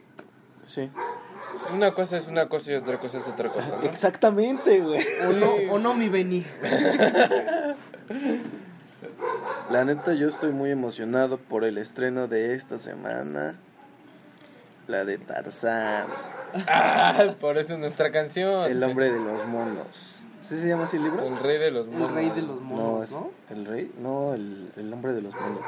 Sí. 0.68 0.90
Una 1.74 1.92
cosa 1.92 2.18
es 2.18 2.28
una 2.28 2.48
cosa 2.48 2.72
y 2.72 2.76
otra 2.76 3.00
cosa 3.00 3.20
es 3.20 3.28
otra 3.28 3.50
cosa, 3.50 3.78
¿no? 3.82 3.84
Exactamente, 3.90 4.80
güey. 4.82 5.06
O 5.28 5.34
no, 5.34 5.52
o 5.72 5.80
no, 5.80 5.94
mi 5.94 6.10
Beni. 6.10 6.46
La 9.72 9.84
neta, 9.84 10.14
yo 10.14 10.28
estoy 10.28 10.52
muy 10.54 10.72
emocionado 10.72 11.38
por 11.38 11.64
el 11.64 11.78
estreno 11.78 12.28
de 12.28 12.56
esta 12.56 12.78
semana. 12.78 13.56
La 14.88 15.04
de 15.04 15.18
Tarzán, 15.18 16.06
Ah, 16.68 17.34
por 17.42 17.58
eso 17.58 17.74
es 17.74 17.80
nuestra 17.80 18.12
canción. 18.12 18.66
el 18.70 18.84
hombre 18.84 19.12
de 19.12 19.20
los 19.20 19.46
monos. 19.48 19.88
¿Sí 20.42 20.60
se 20.62 20.68
llama 20.68 20.84
así 20.84 20.98
el 20.98 21.04
libro? 21.04 21.26
El 21.26 21.40
rey 21.40 21.58
de 21.58 21.72
los 21.72 21.88
El 21.88 21.94
monos. 21.94 22.12
rey 22.14 22.30
de 22.30 22.42
los 22.44 22.62
No, 22.62 22.68
monos, 22.68 23.04
es 23.06 23.12
¿no? 23.12 23.32
el 23.50 23.66
rey, 23.66 23.92
no, 24.00 24.34
el, 24.36 24.72
el 24.78 24.94
hombre 24.94 25.14
de 25.14 25.22
los 25.24 25.34
monos. 25.34 25.62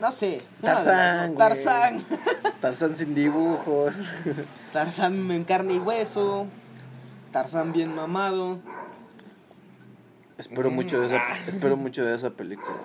No 0.00 0.12
sé. 0.12 0.42
Tarzán, 0.62 1.34
güey. 1.34 1.38
Tarzán. 1.48 2.04
Tarzán 2.60 2.96
sin 2.96 3.14
dibujos. 3.14 3.94
Tarzán 4.72 5.30
en 5.30 5.44
carne 5.44 5.74
y 5.74 5.78
hueso. 5.78 6.46
Tarzán 7.32 7.72
bien 7.72 7.94
mamado. 7.94 8.58
espero 10.38 10.70
mucho 10.70 11.00
de 11.00 11.06
esa, 11.08 11.20
espero 11.46 11.76
mucho 11.76 12.04
de 12.04 12.14
esa 12.14 12.30
película. 12.30 12.76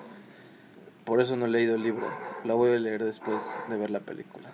Por 1.05 1.19
eso 1.21 1.35
no 1.35 1.45
he 1.45 1.49
leído 1.49 1.75
el 1.75 1.83
libro. 1.83 2.05
La 2.43 2.53
voy 2.53 2.71
a 2.71 2.75
leer 2.79 3.03
después 3.03 3.37
de 3.69 3.77
ver 3.77 3.89
la 3.89 3.99
película. 3.99 4.49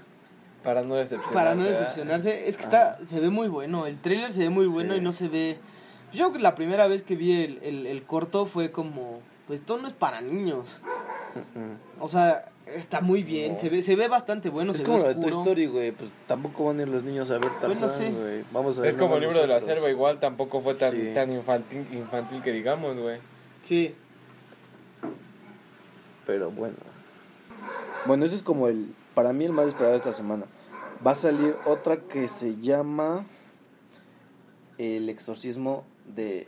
Para 0.64 0.82
no 0.82 0.96
decepcionarse. 0.96 1.34
Para 1.34 1.56
no 1.56 1.64
¿verdad? 1.64 1.80
decepcionarse. 1.80 2.50
Es 2.50 2.58
que 2.58 2.64
está, 2.64 3.00
se 3.06 3.20
ve 3.20 3.30
muy 3.30 3.48
bueno. 3.48 3.86
El 3.86 3.98
tráiler 4.00 4.32
se 4.32 4.40
ve 4.40 4.50
muy 4.50 4.66
bueno 4.68 4.94
Sí. 4.94 5.00
y 5.00 5.04
no 5.04 5.12
se 5.12 5.28
ve. 5.30 5.58
Yo 6.14 6.26
creo 6.26 6.34
que 6.34 6.40
la 6.40 6.56
primera 6.56 6.88
vez 6.88 7.02
que 7.04 7.16
vi 7.16 7.34
el, 7.44 7.60
el, 7.64 7.88
el 7.88 8.04
corto 8.04 8.46
fue 8.46 8.72
como. 8.72 9.20
Pues 9.48 9.60
esto 9.62 9.78
no 9.78 9.88
es 9.88 9.94
para 9.94 10.20
niños. 10.22 10.80
Mm, 11.56 12.02
O 12.02 12.10
sea, 12.10 12.46
está 12.66 13.00
muy 13.02 13.24
bien. 13.24 13.54
No. 13.54 13.60
Se 13.60 13.70
ve, 13.70 13.82
se 13.82 13.96
ve 13.96 14.08
bastante 14.08 14.50
bueno. 14.50 14.72
Es 14.72 14.78
se 14.80 14.84
como 14.84 14.98
ve 14.98 15.04
lo 15.04 15.08
de 15.10 15.16
oscuro. 15.28 15.40
Story, 15.42 15.66
güey. 15.68 15.92
Pues 15.92 16.10
tampoco 16.28 16.66
van 16.66 16.80
a 16.80 16.82
ir 16.84 16.88
los 16.90 17.04
niños 17.04 17.30
a 17.30 17.34
ver 17.38 17.50
Bueno, 17.62 17.80
Tarzán, 17.80 17.90
sí. 17.90 18.10
güey. 18.14 18.44
Vamos 18.52 18.78
a 18.78 18.82
ver 18.82 18.90
Es 18.90 18.98
como 18.98 19.16
el 19.16 19.22
libro 19.22 19.40
de 19.40 19.48
la 19.48 19.56
nosotros. 19.56 19.76
selva, 19.78 19.90
igual 19.90 20.20
tampoco 20.20 20.60
fue 20.62 20.74
tan, 20.76 20.92
Sí. 20.92 21.12
tan 21.14 21.32
infantil, 21.32 21.86
infantil 21.94 22.42
que 22.42 22.52
digamos, 22.52 22.98
güey. 22.98 23.20
Sí. 23.62 23.94
Pero 26.28 26.52
bueno. 26.52 26.76
Bueno, 28.06 28.26
ese 28.26 28.36
es 28.36 28.44
como 28.44 28.68
el. 28.68 28.94
Para 29.16 29.34
mí, 29.34 29.46
el 29.46 29.54
más 29.54 29.66
esperado 29.68 29.94
de 29.94 29.98
esta 30.00 30.14
semana. 30.14 30.46
Va 31.06 31.12
a 31.12 31.16
salir 31.16 31.56
otra 31.66 31.98
que 31.98 32.28
se 32.28 32.58
llama. 32.58 33.26
El 34.78 35.10
exorcismo 35.10 35.84
de 36.06 36.48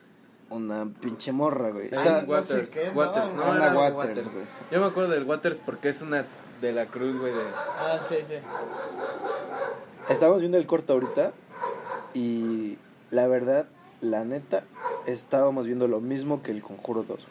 una 0.52 0.86
pinche 1.02 1.32
morra, 1.32 1.72
güey. 1.72 1.86
Está- 1.88 2.22
no 2.22 2.28
Waters, 2.28 2.70
sé 2.70 2.80
qué, 2.82 2.92
¿no? 2.92 3.00
Waters, 3.00 3.34
no, 3.34 3.44
Ana 3.44 3.66
era 3.68 3.76
Waters, 3.78 3.96
Waters. 3.98 4.34
güey. 4.34 4.46
Yo 4.72 4.80
me 4.80 4.86
acuerdo 4.86 5.10
del 5.12 5.24
Waters 5.24 5.58
porque 5.66 5.90
es 5.90 6.02
una 6.04 6.26
de 6.62 6.72
la 6.74 6.86
cruz, 6.88 7.18
güey, 7.20 7.34
de... 7.34 7.42
Ah, 7.80 8.00
sí, 8.08 8.18
sí. 8.28 8.36
Estamos 10.10 10.42
viendo 10.42 10.58
el 10.58 10.66
corto 10.68 10.94
ahorita. 10.94 11.32
Y 12.14 12.78
la 13.12 13.28
verdad, 13.28 13.68
la 14.02 14.24
neta, 14.26 14.64
estábamos 15.06 15.66
viendo 15.66 15.88
lo 15.88 16.00
mismo 16.00 16.42
que 16.44 16.52
el 16.52 16.62
Conjuro 16.62 17.04
2. 17.04 17.26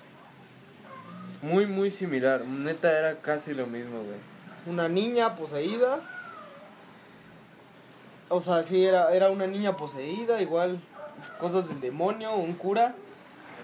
Muy, 1.42 1.66
muy 1.66 1.90
similar. 1.90 2.44
Neta 2.44 2.96
era 2.98 3.16
casi 3.20 3.55
lo 3.55 3.66
mismo, 3.66 3.98
güey. 3.98 4.18
Una 4.66 4.88
niña 4.88 5.37
poseída. 5.37 6.01
O 8.29 8.40
sea, 8.40 8.62
sí, 8.62 8.85
era, 8.85 9.12
era 9.14 9.31
una 9.31 9.46
niña 9.46 9.77
poseída, 9.77 10.40
igual 10.42 10.81
cosas 11.40 11.68
del 11.68 11.81
demonio, 11.81 12.35
un 12.37 12.55
cura. 12.55 12.94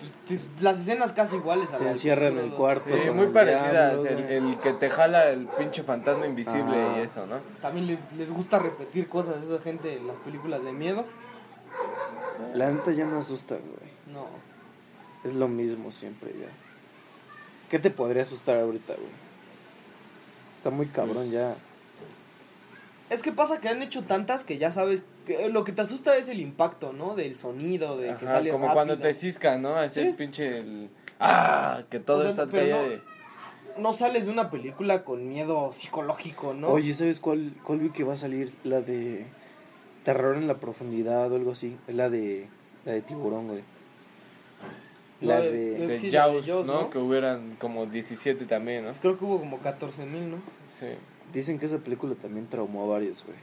Y 0.02 0.28
te- 0.28 0.40
las 0.60 0.80
escenas 0.80 1.12
casi 1.12 1.36
iguales. 1.36 1.72
a 1.72 1.78
Se 1.78 1.88
encierra 1.88 2.28
en 2.28 2.38
el 2.38 2.50
cuarto. 2.50 2.84
Sí, 2.88 3.10
muy 3.10 3.26
parecidas. 3.28 4.04
El, 4.04 4.58
que 4.58 4.72
te 4.72 4.90
jala 4.90 5.28
el 5.30 5.46
pinche 5.46 5.82
fantasma 5.82 6.26
invisible 6.26 6.76
Ah. 6.82 6.94
y 6.98 7.00
eso, 7.00 7.26
¿no? 7.26 7.36
También 7.60 7.86
les, 7.86 8.12
les 8.12 8.30
gusta 8.30 8.58
repetir 8.58 9.08
cosas 9.08 9.36
a 9.36 9.40
esa 9.44 9.62
gente 9.62 9.96
en 9.96 10.06
las 10.06 10.16
películas 10.16 10.62
de 10.64 10.72
miedo. 10.72 11.04
La 12.54 12.70
neta 12.70 12.92
ya 12.92 13.04
no 13.06 13.18
asusta, 13.18 13.54
güey. 13.56 13.92
No. 14.12 14.26
Es 15.24 15.34
lo 15.34 15.48
mismo 15.48 15.90
siempre 15.90 16.32
ya. 16.38 16.48
¿Qué 17.74 17.80
te 17.80 17.90
podría 17.90 18.22
asustar 18.22 18.56
ahorita, 18.58 18.94
güey? 18.94 19.08
Está 20.56 20.70
muy 20.70 20.86
cabrón 20.86 21.32
ya. 21.32 21.56
Es 23.10 23.20
que 23.20 23.32
pasa 23.32 23.60
que 23.60 23.68
han 23.68 23.82
hecho 23.82 24.04
tantas 24.04 24.44
que 24.44 24.58
ya 24.58 24.70
sabes. 24.70 25.02
Que 25.26 25.48
lo 25.48 25.64
que 25.64 25.72
te 25.72 25.82
asusta 25.82 26.16
es 26.16 26.28
el 26.28 26.38
impacto, 26.38 26.92
¿no? 26.92 27.16
Del 27.16 27.36
sonido, 27.36 27.96
de 27.96 28.10
que 28.10 28.26
Ajá, 28.26 28.30
sale 28.30 28.50
como 28.52 28.66
rápido. 28.66 28.74
cuando 28.74 28.98
te 29.00 29.12
cisca, 29.12 29.58
¿no? 29.58 29.82
Ese 29.82 30.02
Sí. 30.06 30.12
pinche... 30.16 30.58
el- 30.58 30.88
¡Ah! 31.18 31.82
Que 31.90 31.98
todo 31.98 32.18
O 32.18 32.20
sea, 32.20 32.30
está 32.30 32.46
pero 32.46 32.62
talla 32.62 32.76
no- 32.82 32.88
de... 32.90 33.00
No 33.78 33.92
sales 33.92 34.26
de 34.26 34.30
una 34.30 34.52
película 34.52 35.02
con 35.02 35.28
miedo 35.28 35.72
psicológico, 35.72 36.54
¿no? 36.54 36.68
Oye, 36.68 36.94
¿sabes 36.94 37.18
cuál, 37.18 37.54
cuál 37.64 37.80
vi 37.80 37.90
que 37.90 38.04
va 38.04 38.12
a 38.12 38.16
salir? 38.16 38.54
La 38.62 38.82
de 38.82 39.26
Terror 40.04 40.36
en 40.36 40.46
la 40.46 40.58
profundidad 40.58 41.32
o 41.32 41.34
algo 41.34 41.50
así. 41.50 41.76
Es 41.88 41.96
la 41.96 42.08
de 42.08 42.46
la 42.84 42.92
de 42.92 43.02
tiburón, 43.02 43.48
güey. 43.48 43.73
La 45.20 45.40
de, 45.40 45.50
de- 45.52 45.86
De 45.86 45.98
sí, 45.98 46.10
la 46.10 46.28
de 46.28 46.42
Jaws, 46.42 46.66
¿no? 46.66 46.72
¿no? 46.82 46.90
Que 46.90 46.98
hubieran 46.98 47.56
como 47.58 47.86
17 47.86 48.44
también, 48.46 48.84
¿no? 48.84 48.92
Creo 49.00 49.18
que 49.18 49.24
hubo 49.24 49.38
como 49.38 49.58
14 49.60 50.04
mil, 50.06 50.30
¿no? 50.30 50.36
Sí. 50.68 50.86
Dicen 51.32 51.58
que 51.58 51.66
esa 51.66 51.78
película 51.78 52.14
también 52.14 52.46
traumó 52.48 52.84
a 52.84 52.86
varios, 52.86 53.24
güey. 53.24 53.36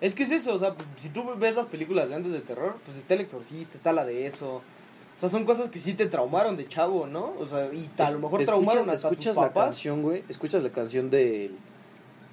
Es 0.00 0.14
que 0.14 0.22
es 0.24 0.30
eso, 0.30 0.54
o 0.54 0.58
sea, 0.58 0.74
si 0.96 1.08
tú 1.08 1.24
ves 1.36 1.54
las 1.54 1.66
películas 1.66 2.08
de 2.08 2.14
antes 2.16 2.32
de 2.32 2.40
terror, 2.40 2.76
pues 2.84 2.96
está 2.96 3.14
El 3.14 3.20
Exorcista, 3.22 3.76
está 3.76 3.92
la 3.92 4.04
de 4.04 4.26
eso. 4.26 4.56
O 4.56 5.20
sea, 5.20 5.28
son 5.28 5.44
cosas 5.44 5.68
que 5.70 5.80
sí 5.80 5.94
te 5.94 6.06
traumaron 6.06 6.56
de 6.56 6.68
chavo, 6.68 7.06
¿no? 7.06 7.34
O 7.38 7.46
sea, 7.46 7.72
y 7.72 7.90
a 7.98 8.10
lo 8.12 8.18
mejor 8.20 8.40
Escuchas- 8.40 8.46
traumaron 8.46 8.90
hasta 8.90 9.08
tus 9.08 9.18
escuchas 9.18 9.36
la 9.36 9.42
papás. 9.48 9.64
canción, 9.66 10.02
güey. 10.02 10.22
Escuchas 10.28 10.62
la 10.62 10.70
canción 10.70 11.10
del, 11.10 11.56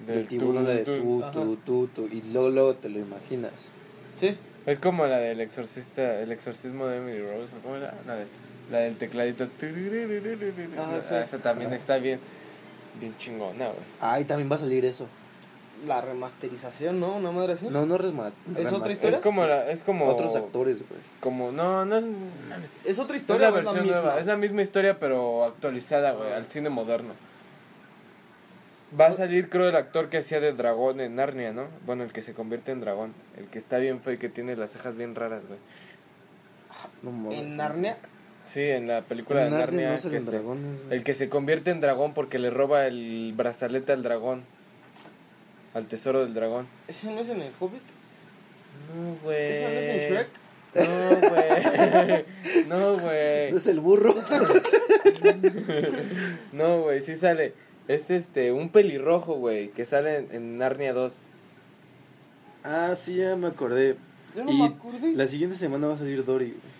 del 0.05 0.15
Del 0.17 0.27
tiburón, 0.27 0.63
la 0.63 0.69
de 0.71 0.83
tu- 0.83 1.01
tu, 1.01 1.23
Ajá. 1.23 1.31
tu, 1.31 1.55
tu, 1.57 1.87
tu, 1.87 2.05
y 2.05 2.21
luego, 2.31 2.49
luego 2.49 2.75
te 2.75 2.89
lo 2.89 2.99
imaginas. 2.99 3.53
Sí. 4.13 4.35
Es 4.67 4.77
como 4.79 5.05
la 5.07 5.17
del 5.17 5.41
exorcista, 5.41 6.19
el 6.21 6.31
exorcismo 6.31 6.85
de 6.87 6.97
Emily 6.97 7.19
Rose, 7.21 7.55
¿o 7.55 7.59
¿cómo 7.63 7.75
era? 7.77 7.95
La, 8.05 8.15
de, 8.15 8.25
la 8.71 8.79
del 8.79 8.97
tecladito. 8.97 9.43
Ajá, 9.45 11.01
sí. 11.01 11.13
Ah, 11.15 11.19
Esa 11.21 11.37
también 11.39 11.73
está 11.73 11.97
bien, 11.97 12.19
bien 12.99 13.15
chingona, 13.17 13.65
güey. 13.67 13.79
Ay, 14.01 14.25
también 14.25 14.51
va 14.51 14.55
a 14.55 14.59
salir 14.59 14.85
eso. 14.85 15.07
La 15.85 16.01
remasterización, 16.01 16.99
¿no? 17.01 17.15
Una 17.17 17.31
madre 17.31 17.53
así. 17.53 17.67
No, 17.69 17.85
no 17.85 17.97
resma- 17.97 18.31
¿Es 18.57 18.71
otra 18.71 18.93
historia? 18.93 19.17
Es 19.17 19.23
como 19.23 19.45
la, 19.45 19.69
es 19.69 19.83
como... 19.83 20.07
Otros 20.07 20.35
actores, 20.35 20.77
güey. 20.87 21.01
Como, 21.19 21.51
no, 21.51 21.83
no 21.85 21.97
es... 21.97 22.05
Es 22.85 22.97
otra 22.97 23.17
Es 23.17 23.23
historia, 23.23 23.51
la 23.51 23.59
es 23.59 23.65
la 23.65 23.71
versión 23.73 23.85
misma. 23.87 24.01
nueva, 24.01 24.19
es 24.19 24.25
la 24.25 24.37
misma 24.37 24.61
historia 24.61 24.99
pero 24.99 25.43
actualizada, 25.43 26.13
güey, 26.13 26.31
Ah. 26.31 26.37
al 26.37 26.45
cine 26.45 26.69
moderno. 26.69 27.13
Va 28.97 29.07
a 29.07 29.13
salir, 29.13 29.49
creo, 29.49 29.67
el 29.67 29.75
actor 29.75 30.09
que 30.09 30.19
hacía 30.19 30.39
de 30.39 30.53
dragón 30.53 31.01
en 31.01 31.15
Narnia, 31.15 31.51
¿no? 31.51 31.65
Bueno, 31.85 32.03
el 32.03 32.13
que 32.13 32.21
se 32.21 32.33
convierte 32.33 32.71
en 32.71 32.79
dragón. 32.79 33.13
El 33.35 33.47
que 33.47 33.59
está 33.59 33.77
bien 33.77 33.99
feo 33.99 34.13
y 34.13 34.17
que 34.17 34.29
tiene 34.29 34.55
las 34.55 34.71
cejas 34.71 34.95
bien 34.95 35.13
raras, 35.15 35.45
güey. 35.45 35.59
No 37.01 37.11
mames, 37.11 37.39
En 37.39 37.57
Narnia. 37.57 37.97
Sí, 38.01 38.07
en 38.55 38.87
la 38.87 39.01
película 39.01 39.45
En 39.45 39.51
de 39.51 39.57
Narnia 39.57 39.89
Narnia. 39.91 40.03
no 40.03 40.09
que 40.11 40.21
se- 40.21 40.31
dragones, 40.31 40.81
el 40.89 41.03
que 41.03 41.13
se 41.13 41.29
convierte 41.29 41.71
en 41.71 41.81
dragón 41.81 42.13
porque 42.13 42.39
le 42.39 42.49
roba 42.49 42.85
el 42.87 43.33
brazalete 43.35 43.91
al 43.91 44.03
dragón. 44.03 44.43
Al 45.73 45.87
tesoro 45.87 46.23
del 46.23 46.33
dragón. 46.33 46.67
¿Ese 46.87 47.11
no 47.11 47.19
es 47.19 47.27
en 47.29 47.41
el 47.41 47.51
Hobbit? 47.59 47.81
No, 48.95 49.17
güey. 49.23 49.51
¿Ese 49.51 49.63
no 49.63 49.69
es 49.69 49.85
en 49.87 49.99
Shrek? 50.09 50.27
No, 50.75 51.29
güey. 51.29 52.67
No, 52.67 52.79
¿No 52.95 52.99
güey. 52.99 53.55
es 53.55 53.67
el 53.67 53.79
burro? 53.81 54.15
No, 56.53 56.81
güey, 56.83 57.01
sí 57.01 57.15
sale. 57.15 57.53
Es 57.87 58.09
este, 58.09 58.51
un 58.51 58.69
pelirrojo, 58.69 59.35
güey, 59.35 59.69
que 59.69 59.85
sale 59.85 60.17
en, 60.17 60.27
en 60.31 60.57
Narnia 60.57 60.93
2. 60.93 61.15
ah, 62.63 62.93
sí, 62.97 63.15
ya 63.17 63.35
me 63.35 63.47
acordé. 63.47 63.95
Yo 64.35 64.43
no 64.43 64.51
y 64.51 64.57
me 64.59 64.65
acordé. 64.65 65.13
la 65.13 65.27
siguiente 65.27 65.55
semana 65.57 65.87
va 65.87 65.93
a 65.95 65.97
salir 65.97 66.25
Dory, 66.25 66.47
güey. 66.47 66.74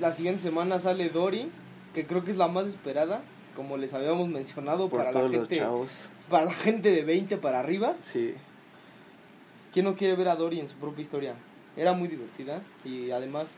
La 0.00 0.12
siguiente 0.12 0.42
semana 0.42 0.78
sale 0.80 1.08
Dory, 1.10 1.50
que 1.94 2.06
creo 2.06 2.24
que 2.24 2.30
es 2.30 2.36
la 2.36 2.48
más 2.48 2.66
esperada, 2.68 3.22
como 3.56 3.76
les 3.76 3.92
habíamos 3.94 4.28
mencionado 4.28 4.88
Por 4.88 5.00
para 5.00 5.12
la 5.12 5.22
los 5.22 5.30
gente, 5.32 5.56
chavos. 5.56 5.90
para 6.30 6.44
la 6.46 6.52
gente 6.52 6.90
de 6.92 7.02
20 7.02 7.36
para 7.38 7.58
arriba. 7.60 7.94
Sí. 8.00 8.34
¿Quién 9.72 9.84
no 9.84 9.96
quiere 9.96 10.14
ver 10.14 10.28
a 10.28 10.36
Dory 10.36 10.60
en 10.60 10.68
su 10.68 10.76
propia 10.76 11.02
historia? 11.02 11.34
Era 11.76 11.92
muy 11.92 12.08
divertida 12.08 12.62
y 12.84 13.10
además 13.10 13.48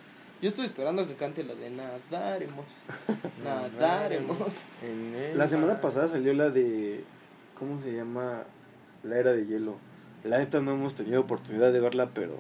yo 0.43 0.49
estoy 0.49 0.67
esperando 0.67 1.07
que 1.07 1.15
cante 1.17 1.45
la 1.45 1.55
de 1.55 1.71
nadaremos, 1.71 2.65
nadaremos. 3.45 4.39
La 5.35 5.47
semana 5.49 5.81
pasada 5.81 6.09
salió 6.09 6.33
la 6.33 6.49
de. 6.51 7.05
¿Cómo 7.59 7.81
se 7.81 7.93
llama? 7.93 8.45
La 9.03 9.19
era 9.19 9.33
de 9.33 9.45
hielo. 9.47 9.77
La 10.25 10.39
neta 10.39 10.61
no 10.61 10.73
hemos 10.73 10.95
tenido 10.95 11.21
oportunidad 11.21 11.73
de 11.73 11.81
verla, 11.81 12.09
pero. 12.15 12.35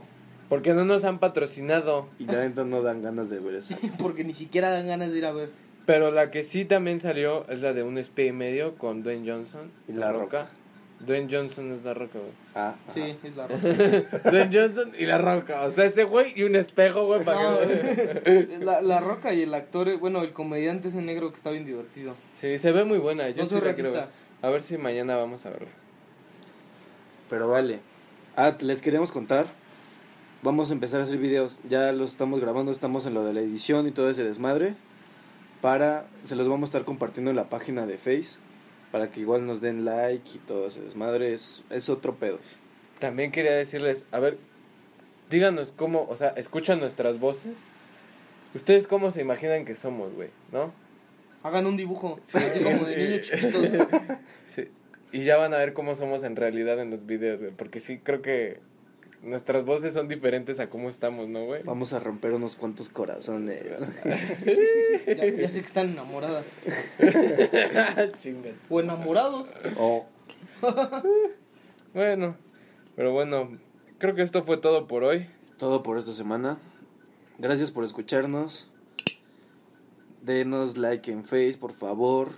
Porque 0.50 0.74
no 0.74 0.84
nos 0.84 1.04
han 1.04 1.18
patrocinado. 1.20 2.08
Y 2.18 2.26
la 2.26 2.40
neta 2.46 2.64
no 2.64 2.82
dan 2.82 3.02
ganas 3.02 3.30
de 3.30 3.38
ver 3.40 3.54
esa. 3.54 3.78
Porque 3.98 4.24
ni 4.24 4.34
siquiera 4.34 4.70
dan 4.70 4.86
ganas 4.86 5.10
de 5.12 5.16
ir 5.18 5.24
a 5.24 5.32
ver. 5.32 5.48
Pero 5.86 6.10
la 6.10 6.30
que 6.30 6.44
sí 6.44 6.66
también 6.66 7.00
salió 7.00 7.48
es 7.48 7.60
la 7.60 7.72
de 7.72 7.82
un 7.82 7.96
espía 7.96 8.26
y 8.26 8.32
medio 8.32 8.74
con 8.76 9.02
Dwayne 9.02 9.30
Johnson. 9.30 9.70
Y 9.88 9.92
La 9.92 10.12
Roca. 10.12 10.50
Dwayne 11.00 11.28
Johnson 11.34 11.72
es 11.72 11.82
la 11.82 11.94
roca, 11.94 12.18
güey. 12.18 12.30
Ah, 12.54 12.74
Sí, 12.92 13.16
es 13.24 13.34
la 13.34 13.46
roca. 13.46 13.60
Dwayne 14.30 14.50
Johnson 14.52 14.92
y 14.98 15.06
la 15.06 15.16
roca. 15.16 15.62
O 15.62 15.70
sea, 15.70 15.86
ese 15.86 16.04
güey 16.04 16.34
y 16.36 16.42
un 16.42 16.54
espejo, 16.56 17.06
güey, 17.06 17.24
para 17.24 17.40
No, 17.52 17.58
que... 17.60 18.58
la, 18.60 18.82
la 18.82 19.00
roca 19.00 19.32
y 19.32 19.40
el 19.40 19.54
actor, 19.54 19.96
bueno, 19.98 20.20
el 20.22 20.34
comediante 20.34 20.88
ese 20.88 21.00
negro 21.00 21.30
que 21.30 21.36
está 21.38 21.50
bien 21.50 21.64
divertido. 21.64 22.16
Sí, 22.34 22.58
se 22.58 22.72
ve 22.72 22.84
muy 22.84 22.98
buena. 22.98 23.30
Yo 23.30 23.44
No 23.44 23.46
sí 23.46 23.54
la 23.64 23.72
quiero 23.72 23.92
ver. 23.92 24.08
A 24.42 24.50
ver 24.50 24.60
si 24.62 24.76
mañana 24.76 25.16
vamos 25.16 25.46
a 25.46 25.50
verla. 25.50 25.68
Pero 27.30 27.48
vale. 27.48 27.80
Ah, 28.36 28.54
les 28.60 28.82
queremos 28.82 29.10
contar. 29.10 29.46
Vamos 30.42 30.70
a 30.70 30.72
empezar 30.72 31.02
a 31.02 31.04
hacer 31.04 31.18
videos. 31.18 31.58
Ya 31.68 31.92
los 31.92 32.12
estamos 32.12 32.40
grabando, 32.40 32.72
estamos 32.72 33.04
en 33.04 33.12
lo 33.12 33.24
de 33.24 33.34
la 33.34 33.40
edición 33.40 33.86
y 33.86 33.90
todo 33.90 34.08
ese 34.08 34.24
desmadre. 34.24 34.74
Para. 35.60 36.06
Se 36.24 36.34
los 36.34 36.48
vamos 36.48 36.68
a 36.68 36.70
estar 36.70 36.84
compartiendo 36.84 37.30
en 37.30 37.36
la 37.36 37.50
página 37.50 37.84
de 37.84 37.98
Face. 37.98 38.38
Para 38.90 39.10
que 39.10 39.20
igual 39.20 39.46
nos 39.46 39.60
den 39.60 39.84
like 39.84 40.30
y 40.34 40.38
todo 40.38 40.68
ese 40.68 40.80
desmadre. 40.80 41.34
Es, 41.34 41.62
es 41.68 41.90
otro 41.90 42.14
pedo. 42.14 42.38
También 43.00 43.32
quería 43.32 43.52
decirles, 43.52 44.06
a 44.12 44.18
ver, 44.18 44.38
díganos 45.28 45.72
cómo, 45.76 46.06
o 46.08 46.16
sea, 46.16 46.30
escuchan 46.30 46.80
nuestras 46.80 47.20
voces. 47.20 47.58
¿Ustedes 48.54 48.86
cómo 48.86 49.10
se 49.10 49.20
imaginan 49.20 49.66
que 49.66 49.74
somos, 49.74 50.14
güey? 50.14 50.30
¿No? 50.52 50.72
Hagan 51.42 51.66
un 51.66 51.76
dibujo, 51.76 52.18
así 52.32 52.60
como 52.60 52.84
de 52.86 52.96
niños 52.96 53.28
chiquitos. 53.28 53.88
Sí. 54.54 54.68
Y 55.12 55.24
ya 55.24 55.36
van 55.36 55.54
a 55.54 55.58
ver 55.58 55.74
cómo 55.74 55.94
somos 55.94 56.24
en 56.24 56.34
realidad 56.34 56.80
en 56.80 56.90
los 56.90 57.06
videos, 57.06 57.40
güey. 57.40 57.52
Porque 57.52 57.78
sí, 57.78 57.98
creo 58.02 58.20
que 58.20 58.58
nuestras 59.22 59.64
voces 59.64 59.94
son 59.94 60.08
diferentes 60.08 60.60
a 60.60 60.70
cómo 60.70 60.88
estamos, 60.88 61.28
¿no, 61.28 61.44
güey? 61.44 61.62
Vamos 61.64 61.92
a 61.92 62.00
romper 62.00 62.32
unos 62.32 62.56
cuantos 62.56 62.88
corazones. 62.88 63.62
Ya, 64.04 65.26
ya 65.26 65.50
sé 65.50 65.60
que 65.60 65.66
están 65.66 65.90
enamoradas. 65.90 66.46
Chinga. 68.20 68.50
O 68.68 68.80
enamorados. 68.80 69.48
Oh, 69.78 70.06
Bueno, 71.94 72.36
pero 72.96 73.12
bueno, 73.12 73.58
creo 73.98 74.14
que 74.14 74.22
esto 74.22 74.42
fue 74.42 74.56
todo 74.58 74.86
por 74.86 75.02
hoy. 75.04 75.28
todo 75.58 75.82
por 75.82 75.98
esta 75.98 76.12
semana. 76.12 76.58
Gracias 77.38 77.70
por 77.70 77.84
escucharnos. 77.84 78.70
Denos 80.22 80.76
like 80.76 81.10
en 81.10 81.24
Face, 81.24 81.56
por 81.58 81.72
favor. 81.72 82.28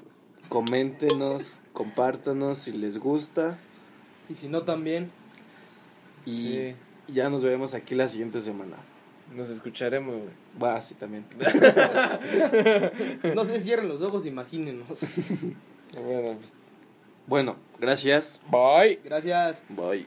Coméntenos, 0.49 1.61
compártanos 1.73 2.59
si 2.59 2.73
les 2.73 2.99
gusta. 2.99 3.59
Y 4.29 4.35
si 4.37 4.49
no, 4.49 4.63
también. 4.63 5.11
Y 6.25 6.35
Sí. 6.35 6.75
ya 7.09 7.29
nos 7.31 7.43
veremos 7.43 7.75
aquí 7.75 7.95
la 7.95 8.09
siguiente 8.09 8.41
semana. 8.41 8.77
Nos 9.35 9.49
escucharemos, 9.49 10.15
güey. 10.17 10.63
Va, 10.63 10.81
sí, 10.81 10.95
también. 10.95 11.25
No 13.35 13.45
se 13.45 13.61
cierren 13.61 13.89
los 13.89 14.03
ojos, 14.03 14.27
imagínenos. 14.27 15.01
Bueno, 15.95 16.39
pues. 16.39 16.53
Bueno, 17.27 17.57
gracias. 17.79 18.41
Bye. 18.51 18.99
Gracias. 19.05 19.63
Bye. 19.69 20.07